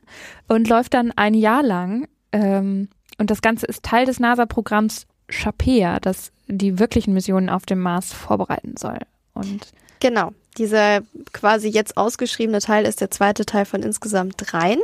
[0.47, 2.07] und läuft dann ein Jahr lang.
[2.31, 7.81] Ähm, und das Ganze ist Teil des NASA-Programms Shapea, das die wirklichen Missionen auf dem
[7.81, 8.99] Mars vorbereiten soll.
[9.33, 10.33] Und Genau.
[10.59, 11.01] Dieser
[11.33, 14.81] quasi jetzt ausgeschriebene Teil ist der zweite Teil von insgesamt dreien.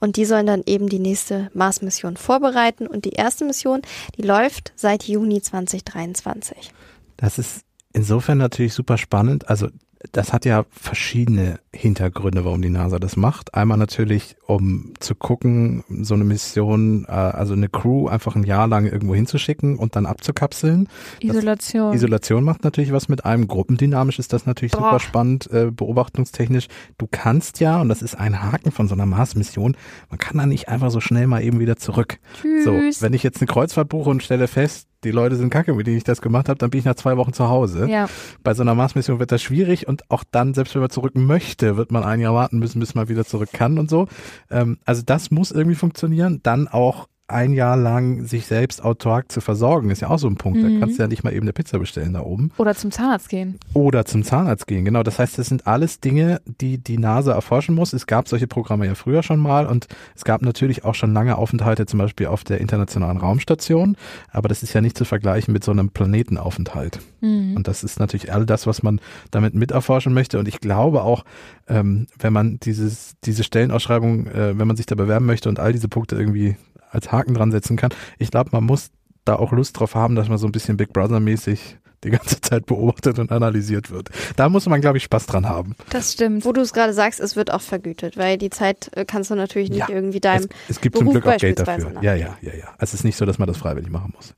[0.00, 2.88] Und die sollen dann eben die nächste Mars-Mission vorbereiten.
[2.88, 3.82] Und die erste Mission,
[4.16, 6.72] die läuft seit Juni 2023.
[7.16, 7.62] Das ist
[7.92, 9.48] insofern natürlich super spannend.
[9.48, 9.68] Also
[10.12, 13.54] das hat ja verschiedene Hintergründe, warum die NASA das macht.
[13.54, 18.68] Einmal natürlich, um zu gucken, so eine Mission, äh, also eine Crew einfach ein Jahr
[18.68, 20.88] lang irgendwo hinzuschicken und dann abzukapseln.
[21.20, 21.94] Isolation.
[21.94, 23.48] Isolation macht natürlich was mit einem.
[23.48, 24.82] Gruppendynamisch ist das natürlich Boah.
[24.82, 26.68] super spannend, äh, beobachtungstechnisch.
[26.96, 29.76] Du kannst ja, und das ist ein Haken von so einer Mars-Mission,
[30.10, 32.18] man kann da nicht einfach so schnell mal eben wieder zurück.
[32.64, 33.02] So, Tschüss.
[33.02, 35.96] wenn ich jetzt eine Kreuzfahrt buche und stelle fest, die Leute sind kacke, mit denen
[35.96, 37.88] ich das gemacht habe, dann bin ich nach zwei Wochen zu Hause.
[37.88, 38.08] ja,
[38.42, 41.76] Bei so einer Mars-Mission wird das schwierig und auch dann, selbst wenn man zurück möchte,
[41.76, 44.08] wird man ein Jahr warten müssen, bis man wieder zurück kann und so.
[44.50, 46.40] Ähm, also das muss irgendwie funktionieren.
[46.42, 50.36] Dann auch ein Jahr lang sich selbst autark zu versorgen, ist ja auch so ein
[50.36, 50.62] Punkt.
[50.62, 50.80] Da Mhm.
[50.80, 52.50] kannst du ja nicht mal eben eine Pizza bestellen da oben.
[52.58, 53.58] oder zum Zahnarzt gehen.
[53.74, 55.02] Oder zum Zahnarzt gehen, genau.
[55.02, 57.92] Das heißt, das sind alles Dinge, die die NASA erforschen muss.
[57.92, 61.36] Es gab solche Programme ja früher schon mal und es gab natürlich auch schon lange
[61.36, 63.96] Aufenthalte, zum Beispiel auf der Internationalen Raumstation.
[64.30, 67.00] Aber das ist ja nicht zu vergleichen mit so einem Planetenaufenthalt.
[67.20, 67.56] Mhm.
[67.56, 69.00] Und das ist natürlich all das, was man
[69.30, 70.38] damit miterforschen möchte.
[70.38, 71.24] Und ich glaube auch,
[71.68, 75.72] ähm, wenn man dieses, diese Stellenausschreibung, äh, wenn man sich da bewerben möchte und all
[75.72, 76.56] diese Punkte irgendwie
[76.90, 78.90] als Haken dran setzen kann, ich glaube, man muss
[79.24, 82.40] da auch Lust drauf haben, dass man so ein bisschen Big Brother mäßig die ganze
[82.40, 84.08] Zeit beobachtet und analysiert wird.
[84.36, 85.74] Da muss man, glaube ich, Spaß dran haben.
[85.90, 86.44] Das stimmt.
[86.44, 89.34] Wo du es gerade sagst, es wird auch vergütet, weil die Zeit äh, kannst du
[89.34, 90.44] natürlich nicht Ja, irgendwie deinem.
[90.68, 91.94] Es, es gibt Beruf zum Glück auch Geld beispielsweise dafür.
[91.96, 92.02] nach.
[92.04, 92.68] Ja, ja, ja, ja.
[92.78, 94.34] Es ist nicht so, dass man das freiwillig machen muss.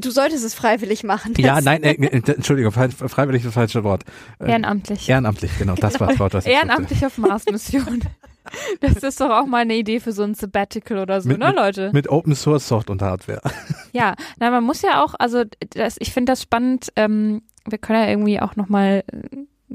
[0.00, 1.34] Du solltest es freiwillig machen.
[1.38, 4.02] Ja, nein, äh, äh, Entschuldigung, frei- freiwillig ist das falsche Wort.
[4.40, 5.08] Äh, Ehrenamtlich.
[5.08, 6.66] Ehrenamtlich, genau, das war das Wort, was ich suchte.
[6.66, 8.00] Ehrenamtlich auf Mars-Mission.
[8.80, 11.52] Das ist doch auch mal eine Idee für so ein Sabbatical oder so, Mit- ne,
[11.54, 11.90] Leute?
[11.92, 13.40] Mit Open Source Soft und Hardware.
[13.92, 18.00] Ja, na, man muss ja auch, also das, ich finde das spannend, ähm, wir können
[18.02, 19.04] ja irgendwie auch nochmal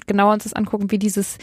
[0.07, 1.37] genauer uns das angucken, wie dieses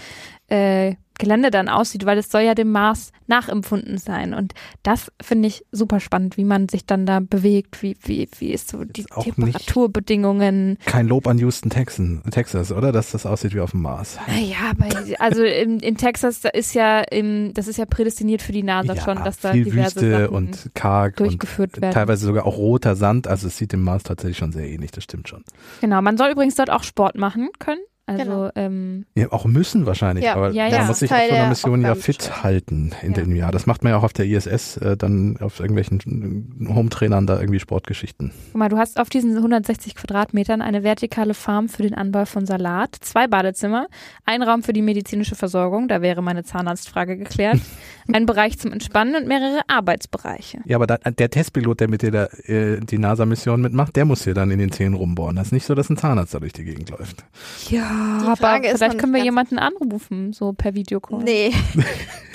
[0.48, 4.34] äh, Gelände dann aussieht, weil es soll ja dem Mars nachempfunden sein.
[4.34, 4.52] Und
[4.82, 8.68] das finde ich super spannend, wie man sich dann da bewegt, wie, wie, wie ist
[8.68, 10.78] so die Ist Temperaturbedingungen.
[10.84, 12.92] Kein Lob an Houston, Texas, oder?
[12.92, 14.18] Dass das aussieht wie auf dem Mars.
[14.28, 14.88] Ja, bei,
[15.18, 18.96] also in, in Texas da ist ja, im, das ist ja prädestiniert für die NASA
[18.96, 21.94] schon, dass da viel diverse Wüste Sachen und karg durchgeführt und werden.
[21.94, 23.26] teilweise sogar auch roter Sand.
[23.26, 25.44] Also es sieht dem Mars tatsächlich schon sehr ähnlich, das stimmt schon.
[25.80, 27.80] Genau, man soll übrigens dort auch Sport machen können.
[28.08, 28.50] Also Genau.
[28.54, 30.84] ähm, Ja, auch müssen wahrscheinlich, Ja, aber ja, man ja.
[30.84, 32.42] muss sich auf so einer der Mission ja fit schon.
[32.44, 33.16] halten in Ja.
[33.16, 33.50] dem Jahr.
[33.50, 37.40] Das macht man ja auch auf der ISS, äh, dann auf irgendwelchen äh, Home-Trainern da
[37.40, 38.30] irgendwie Sportgeschichten.
[38.52, 42.46] Guck mal, du hast auf diesen 160 Quadratmetern eine vertikale Farm für den Anbau von
[42.46, 43.88] Salat, zwei Badezimmer,
[44.24, 47.58] ein Raum für die medizinische Versorgung, da wäre meine Zahnarztfrage geklärt,
[48.12, 50.58] ein Bereich zum Entspannen und mehrere Arbeitsbereiche.
[50.64, 54.22] Ja, aber da, der Testpilot, der mit dir da, äh, die NASA-Mission mitmacht, der muss
[54.22, 55.34] hier dann in den Zähnen rumbohren.
[55.34, 57.24] Das ist nicht so, dass ein Zahnarzt da durch die Gegend läuft.
[57.68, 61.22] Ja, Die aber Frage ist noch vielleicht können wir jemanden anrufen, so per Videocall.
[61.22, 61.52] Nee.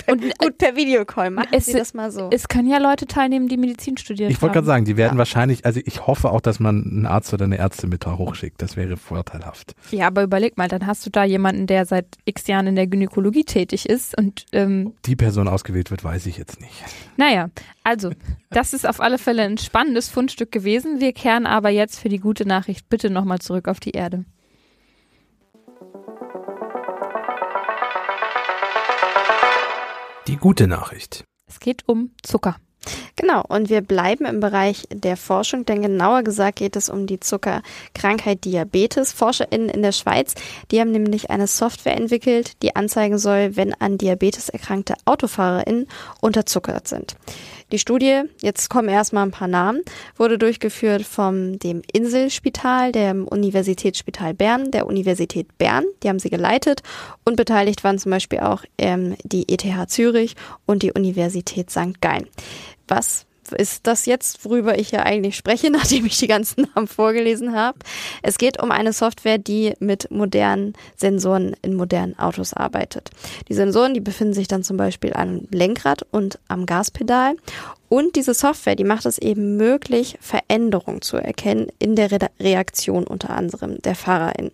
[0.10, 2.28] Und gut, per Videocall machen es, Sie das mal so.
[2.32, 5.18] Es können ja Leute teilnehmen, die Medizin studiert Ich wollte gerade sagen, die werden Ja.
[5.18, 8.60] wahrscheinlich, also ich hoffe auch, dass man einen Arzt oder eine Ärztin mit da hochschickt.
[8.60, 9.74] Das wäre vorteilhaft.
[9.90, 12.86] Ja, aber überleg mal, dann hast du da jemanden, der seit x Jahren in der
[12.86, 16.82] Gynäkologie tätig ist und ähm, Die Person ausgewählt wird, weiß ich jetzt nicht.
[17.16, 17.50] naja,
[17.84, 18.10] also,
[18.50, 21.00] das ist auf alle Fälle ein spannendes Fundstück gewesen.
[21.00, 24.24] Wir kehren aber jetzt für die gute Nachricht bitte nochmal zurück auf die Erde.
[30.28, 31.24] Die gute Nachricht.
[31.48, 32.56] Es geht um Zucker.
[33.16, 37.18] Genau, und wir bleiben im Bereich der Forschung, denn genauer gesagt geht es um die
[37.18, 39.12] Zuckerkrankheit Diabetes.
[39.12, 40.34] ForscherInnen in der Schweiz,
[40.70, 45.88] die haben nämlich eine Software entwickelt, die anzeigen soll, wenn an Diabetes erkrankte AutofahrerInnen
[46.20, 47.16] unterzuckert sind.
[47.72, 49.80] Die Studie, jetzt kommen erstmal ein paar Namen,
[50.16, 56.82] wurde durchgeführt vom dem Inselspital, dem Universitätsspital Bern, der Universität Bern, die haben sie geleitet
[57.24, 62.02] und beteiligt waren zum Beispiel auch ähm, die ETH Zürich und die Universität St.
[62.02, 62.28] Gallen.
[62.88, 67.54] Was ist das jetzt, worüber ich ja eigentlich spreche, nachdem ich die ganzen Namen vorgelesen
[67.54, 67.78] habe?
[68.22, 73.10] Es geht um eine Software, die mit modernen Sensoren in modernen Autos arbeitet.
[73.48, 77.36] Die Sensoren, die befinden sich dann zum Beispiel am Lenkrad und am Gaspedal.
[77.88, 83.04] Und diese Software, die macht es eben möglich, Veränderungen zu erkennen in der Re Reaktion
[83.04, 84.50] unter anderem der Fahrerin.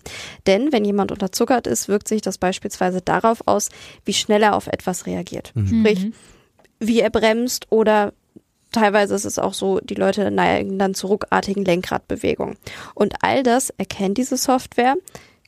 [0.49, 3.69] Denn wenn jemand unterzuckert ist, wirkt sich das beispielsweise darauf aus,
[4.05, 5.53] wie schnell er auf etwas reagiert.
[5.67, 6.11] Sprich,
[6.81, 8.13] wie er bremst oder
[8.73, 12.57] teilweise ist es auch so, die Leute neigen dann zu ruckartigen Lenkradbewegungen.
[12.95, 14.97] Und all das erkennt diese Software,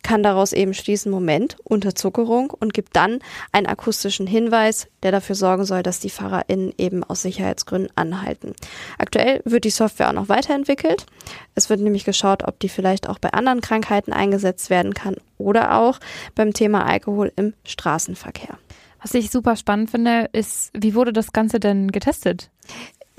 [0.03, 3.19] kann daraus eben schließen, Moment, Unterzuckerung und gibt dann
[3.53, 8.55] einen akustischen Hinweis, der dafür sorgen soll, dass die FahrerInnen eben aus Sicherheitsgründen anhalten.
[8.99, 11.07] Aktuell wird die Software auch noch weiterentwickelt.
[11.55, 15.77] Es wird nämlich geschaut, ob die vielleicht auch bei anderen Krankheiten eingesetzt werden kann oder
[15.77, 16.01] auch
[16.35, 18.59] beim Thema Alkohol im Straßenverkehr.
[19.03, 22.51] Was ich super spannend finde, ist, wie wurde das Ganze denn getestet?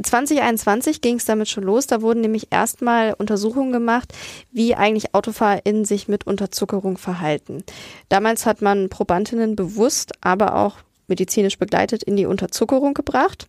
[0.03, 1.87] 2021 ging es damit schon los.
[1.87, 4.13] Da wurden nämlich erstmal Untersuchungen gemacht,
[4.51, 7.63] wie eigentlich AutofahrerInnen sich mit Unterzuckerung verhalten.
[8.09, 10.77] Damals hat man Probandinnen bewusst, aber auch
[11.07, 13.47] medizinisch begleitet in die Unterzuckerung gebracht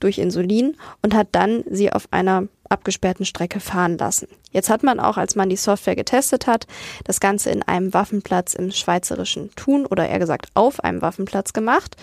[0.00, 4.28] durch Insulin und hat dann sie auf einer abgesperrten Strecke fahren lassen.
[4.52, 6.66] Jetzt hat man auch, als man die Software getestet hat,
[7.04, 11.96] das Ganze in einem Waffenplatz im schweizerischen Thun oder eher gesagt auf einem Waffenplatz gemacht.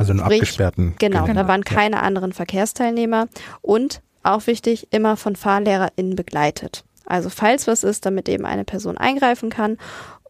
[0.00, 0.94] Also einen Sprich, abgesperrten.
[0.98, 1.42] Genau, Gelände.
[1.42, 3.28] da waren keine anderen Verkehrsteilnehmer
[3.60, 6.84] und auch wichtig, immer von FahrlehrerInnen begleitet.
[7.04, 9.76] Also falls was ist, damit eben eine Person eingreifen kann.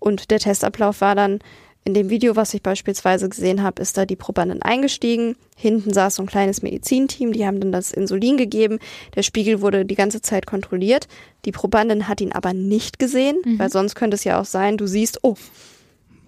[0.01, 1.39] Und der Testablauf war dann,
[1.85, 5.37] in dem Video, was ich beispielsweise gesehen habe, ist da die Probandin eingestiegen.
[5.57, 8.81] Hinten saß so ein kleines Medizinteam, die haben dann das Insulin gegeben.
[9.15, 11.07] Der Spiegel wurde die ganze Zeit kontrolliert.
[11.45, 14.87] Die Probandin hat ihn aber nicht gesehen, weil sonst könnte es ja auch sein, du
[14.87, 15.37] siehst, oh,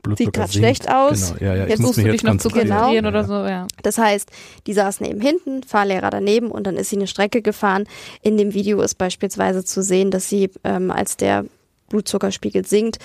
[0.03, 0.67] Blutzucker sieht grad sinkt.
[0.67, 1.35] schlecht aus.
[1.39, 1.53] Genau.
[1.53, 2.93] Ja, ja, Jetzt muss Musst du jetzt dich noch zu konzentrieren.
[2.93, 3.09] Genau.
[3.09, 3.67] oder so, ja.
[3.83, 4.31] Das heißt,
[4.67, 7.85] die saßen eben hinten, Fahrlehrer daneben und dann ist sie eine Strecke gefahren.
[8.21, 11.45] In dem Video ist beispielsweise zu sehen, dass sie, ähm, als der
[11.89, 12.99] Blutzuckerspiegel sinkt,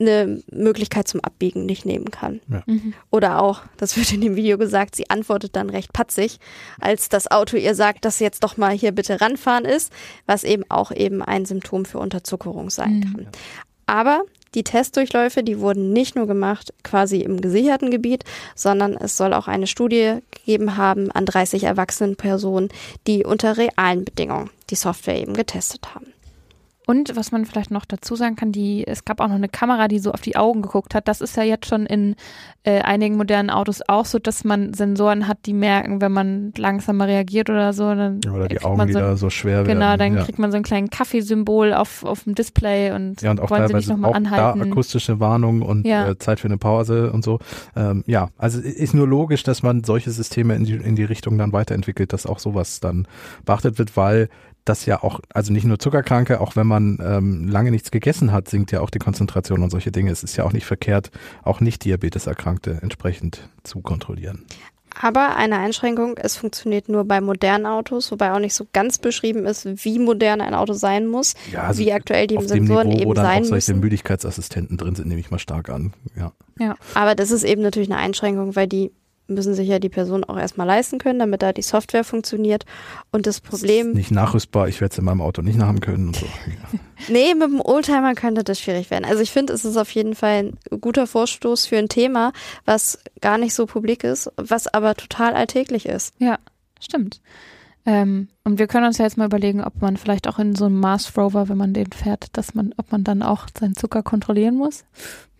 [0.00, 2.40] eine Möglichkeit zum Abbiegen nicht nehmen kann.
[2.50, 2.64] Ja.
[3.10, 6.38] Oder auch, das wird in dem Video gesagt, sie antwortet dann recht patzig,
[6.80, 9.92] als das Auto ihr sagt, dass jetzt doch mal hier bitte ranfahren ist,
[10.26, 13.28] was eben auch eben ein Symptom für Unterzuckerung sein kann.
[13.86, 14.22] Aber
[14.54, 18.24] die Testdurchläufe, die wurden nicht nur gemacht quasi im gesicherten Gebiet,
[18.54, 22.68] sondern es soll auch eine Studie gegeben haben an 30 erwachsenen Personen,
[23.06, 26.11] die unter realen Bedingungen die Software eben getestet haben.
[26.86, 29.86] Und was man vielleicht noch dazu sagen kann, die, es gab auch noch eine Kamera,
[29.86, 31.06] die so auf die Augen geguckt hat.
[31.06, 32.16] Das ist ja jetzt schon in
[32.64, 37.06] äh, einigen modernen Autos auch so, dass man Sensoren hat, die merken, wenn man langsamer
[37.06, 37.84] reagiert oder so.
[37.94, 39.78] Dann Ja, Oder die Augen so, wieder so schwer werden.
[39.78, 40.24] Genau, dann ja.
[40.24, 43.68] kriegt man so ein kleines Kaffeesymbol auf, auf dem Display und, Ja, und auch wollen
[43.68, 44.60] sie nicht teilweise nochmal auch anhalten.
[44.60, 46.08] da akustische Warnung und Ja.
[46.10, 47.38] äh, Zeit für eine Pause und so.
[47.76, 51.38] Ähm, ja, also ist nur logisch, dass man solche Systeme in die, in die Richtung
[51.38, 53.06] dann weiterentwickelt, dass auch sowas dann
[53.44, 54.28] beachtet wird, weil
[54.64, 58.48] das ja auch, also nicht nur Zuckerkranke, auch wenn man ähm, lange nichts gegessen hat,
[58.48, 60.10] sinkt ja auch die Konzentration und solche Dinge.
[60.10, 61.10] Es ist ja auch nicht verkehrt,
[61.42, 64.44] auch nicht Diabeteserkrankte entsprechend zu kontrollieren.
[65.00, 69.46] Aber eine Einschränkung, es funktioniert nur bei modernen Autos, wobei auch nicht so ganz beschrieben
[69.46, 73.02] ist, wie modern ein Auto sein muss, Ja, also wie aktuell die Sensoren Niveau, wo
[73.02, 73.80] eben dann sein auch solche müssen.
[73.80, 75.94] Müdigkeitsassistenten drin sind, nehme ich mal stark an.
[76.14, 76.32] Ja.
[76.58, 76.76] ja.
[76.94, 78.92] Aber das ist eben natürlich eine Einschränkung, weil die
[79.34, 82.64] müssen sich ja die Person auch erstmal leisten können, damit da die Software funktioniert.
[83.10, 86.16] Und das Problem, Nicht nachrüstbar, ich werde es in meinem Auto nicht nachhaben können und
[86.16, 86.26] so.
[87.08, 89.04] Nee, mit dem Oldtimer könnte das schwierig werden.
[89.04, 92.32] Also ich finde, es ist auf jeden Fall ein guter Vorstoß für ein Thema,
[92.64, 96.14] was gar nicht so publik ist, was aber total alltäglich ist.
[96.18, 96.38] Ja,
[96.80, 97.20] stimmt.
[97.84, 100.66] Ähm, und wir können uns ja jetzt mal überlegen, ob man vielleicht auch in so
[100.66, 104.02] einem Mars Rover, wenn man den fährt, dass man, ob man dann auch seinen Zucker
[104.04, 104.84] kontrollieren muss.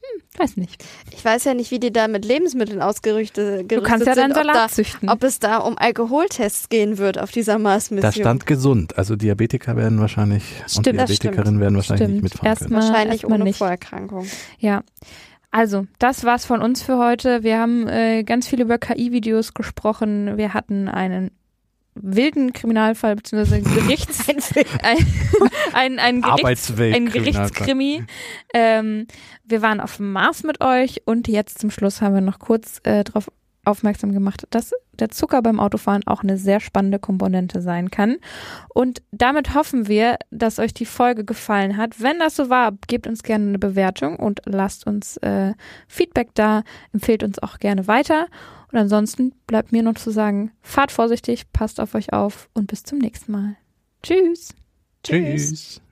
[0.00, 0.82] Hm, weiß nicht.
[1.12, 4.32] Ich weiß ja nicht, wie die da mit Lebensmitteln ausgerüstet Du kannst ja sind, deinen
[4.32, 5.08] ob Salat da, züchten.
[5.08, 8.02] ob es da um Alkoholtests gehen wird auf dieser Mars-Mission.
[8.02, 8.98] Da stand gesund.
[8.98, 12.12] Also Diabetiker werden wahrscheinlich Stimmt, und Diabetikerinnen werden wahrscheinlich Stimmt.
[12.14, 12.72] nicht mitfahren Erst können.
[12.74, 13.58] mal- Wahrscheinlich erstmal ohne nicht.
[13.58, 14.26] Vorerkrankung.
[14.58, 14.82] Ja.
[15.52, 17.42] Also, das war's von uns für heute.
[17.44, 20.36] Wir haben äh, ganz viel über KI-Videos gesprochen.
[20.38, 21.30] Wir hatten einen
[21.94, 24.26] wilden Kriminalfall beziehungsweise Gerichts
[24.82, 25.06] ein,
[25.72, 28.04] ein, ein, Gerichts ein Gerichtskrimi.
[28.54, 29.06] Ähm,
[29.44, 32.80] wir waren auf dem Mars mit euch und jetzt zum Schluss haben wir noch kurz
[32.84, 33.30] äh, darauf
[33.64, 38.16] aufmerksam gemacht, dass der Zucker beim Autofahren auch eine sehr spannende Komponente sein kann.
[38.74, 42.00] Und damit hoffen wir, dass euch die Folge gefallen hat.
[42.00, 45.54] Wenn das so war, gebt uns gerne eine Bewertung und lasst uns äh,
[45.88, 46.62] Feedback da.
[46.92, 48.26] Empfehlt uns auch gerne weiter.
[48.70, 52.82] Und ansonsten bleibt mir nur zu sagen, fahrt vorsichtig, passt auf euch auf und bis
[52.84, 53.56] zum nächsten Mal.
[54.02, 54.54] Tschüss.
[55.02, 55.48] Tschüss.
[55.50, 55.82] Tschüss.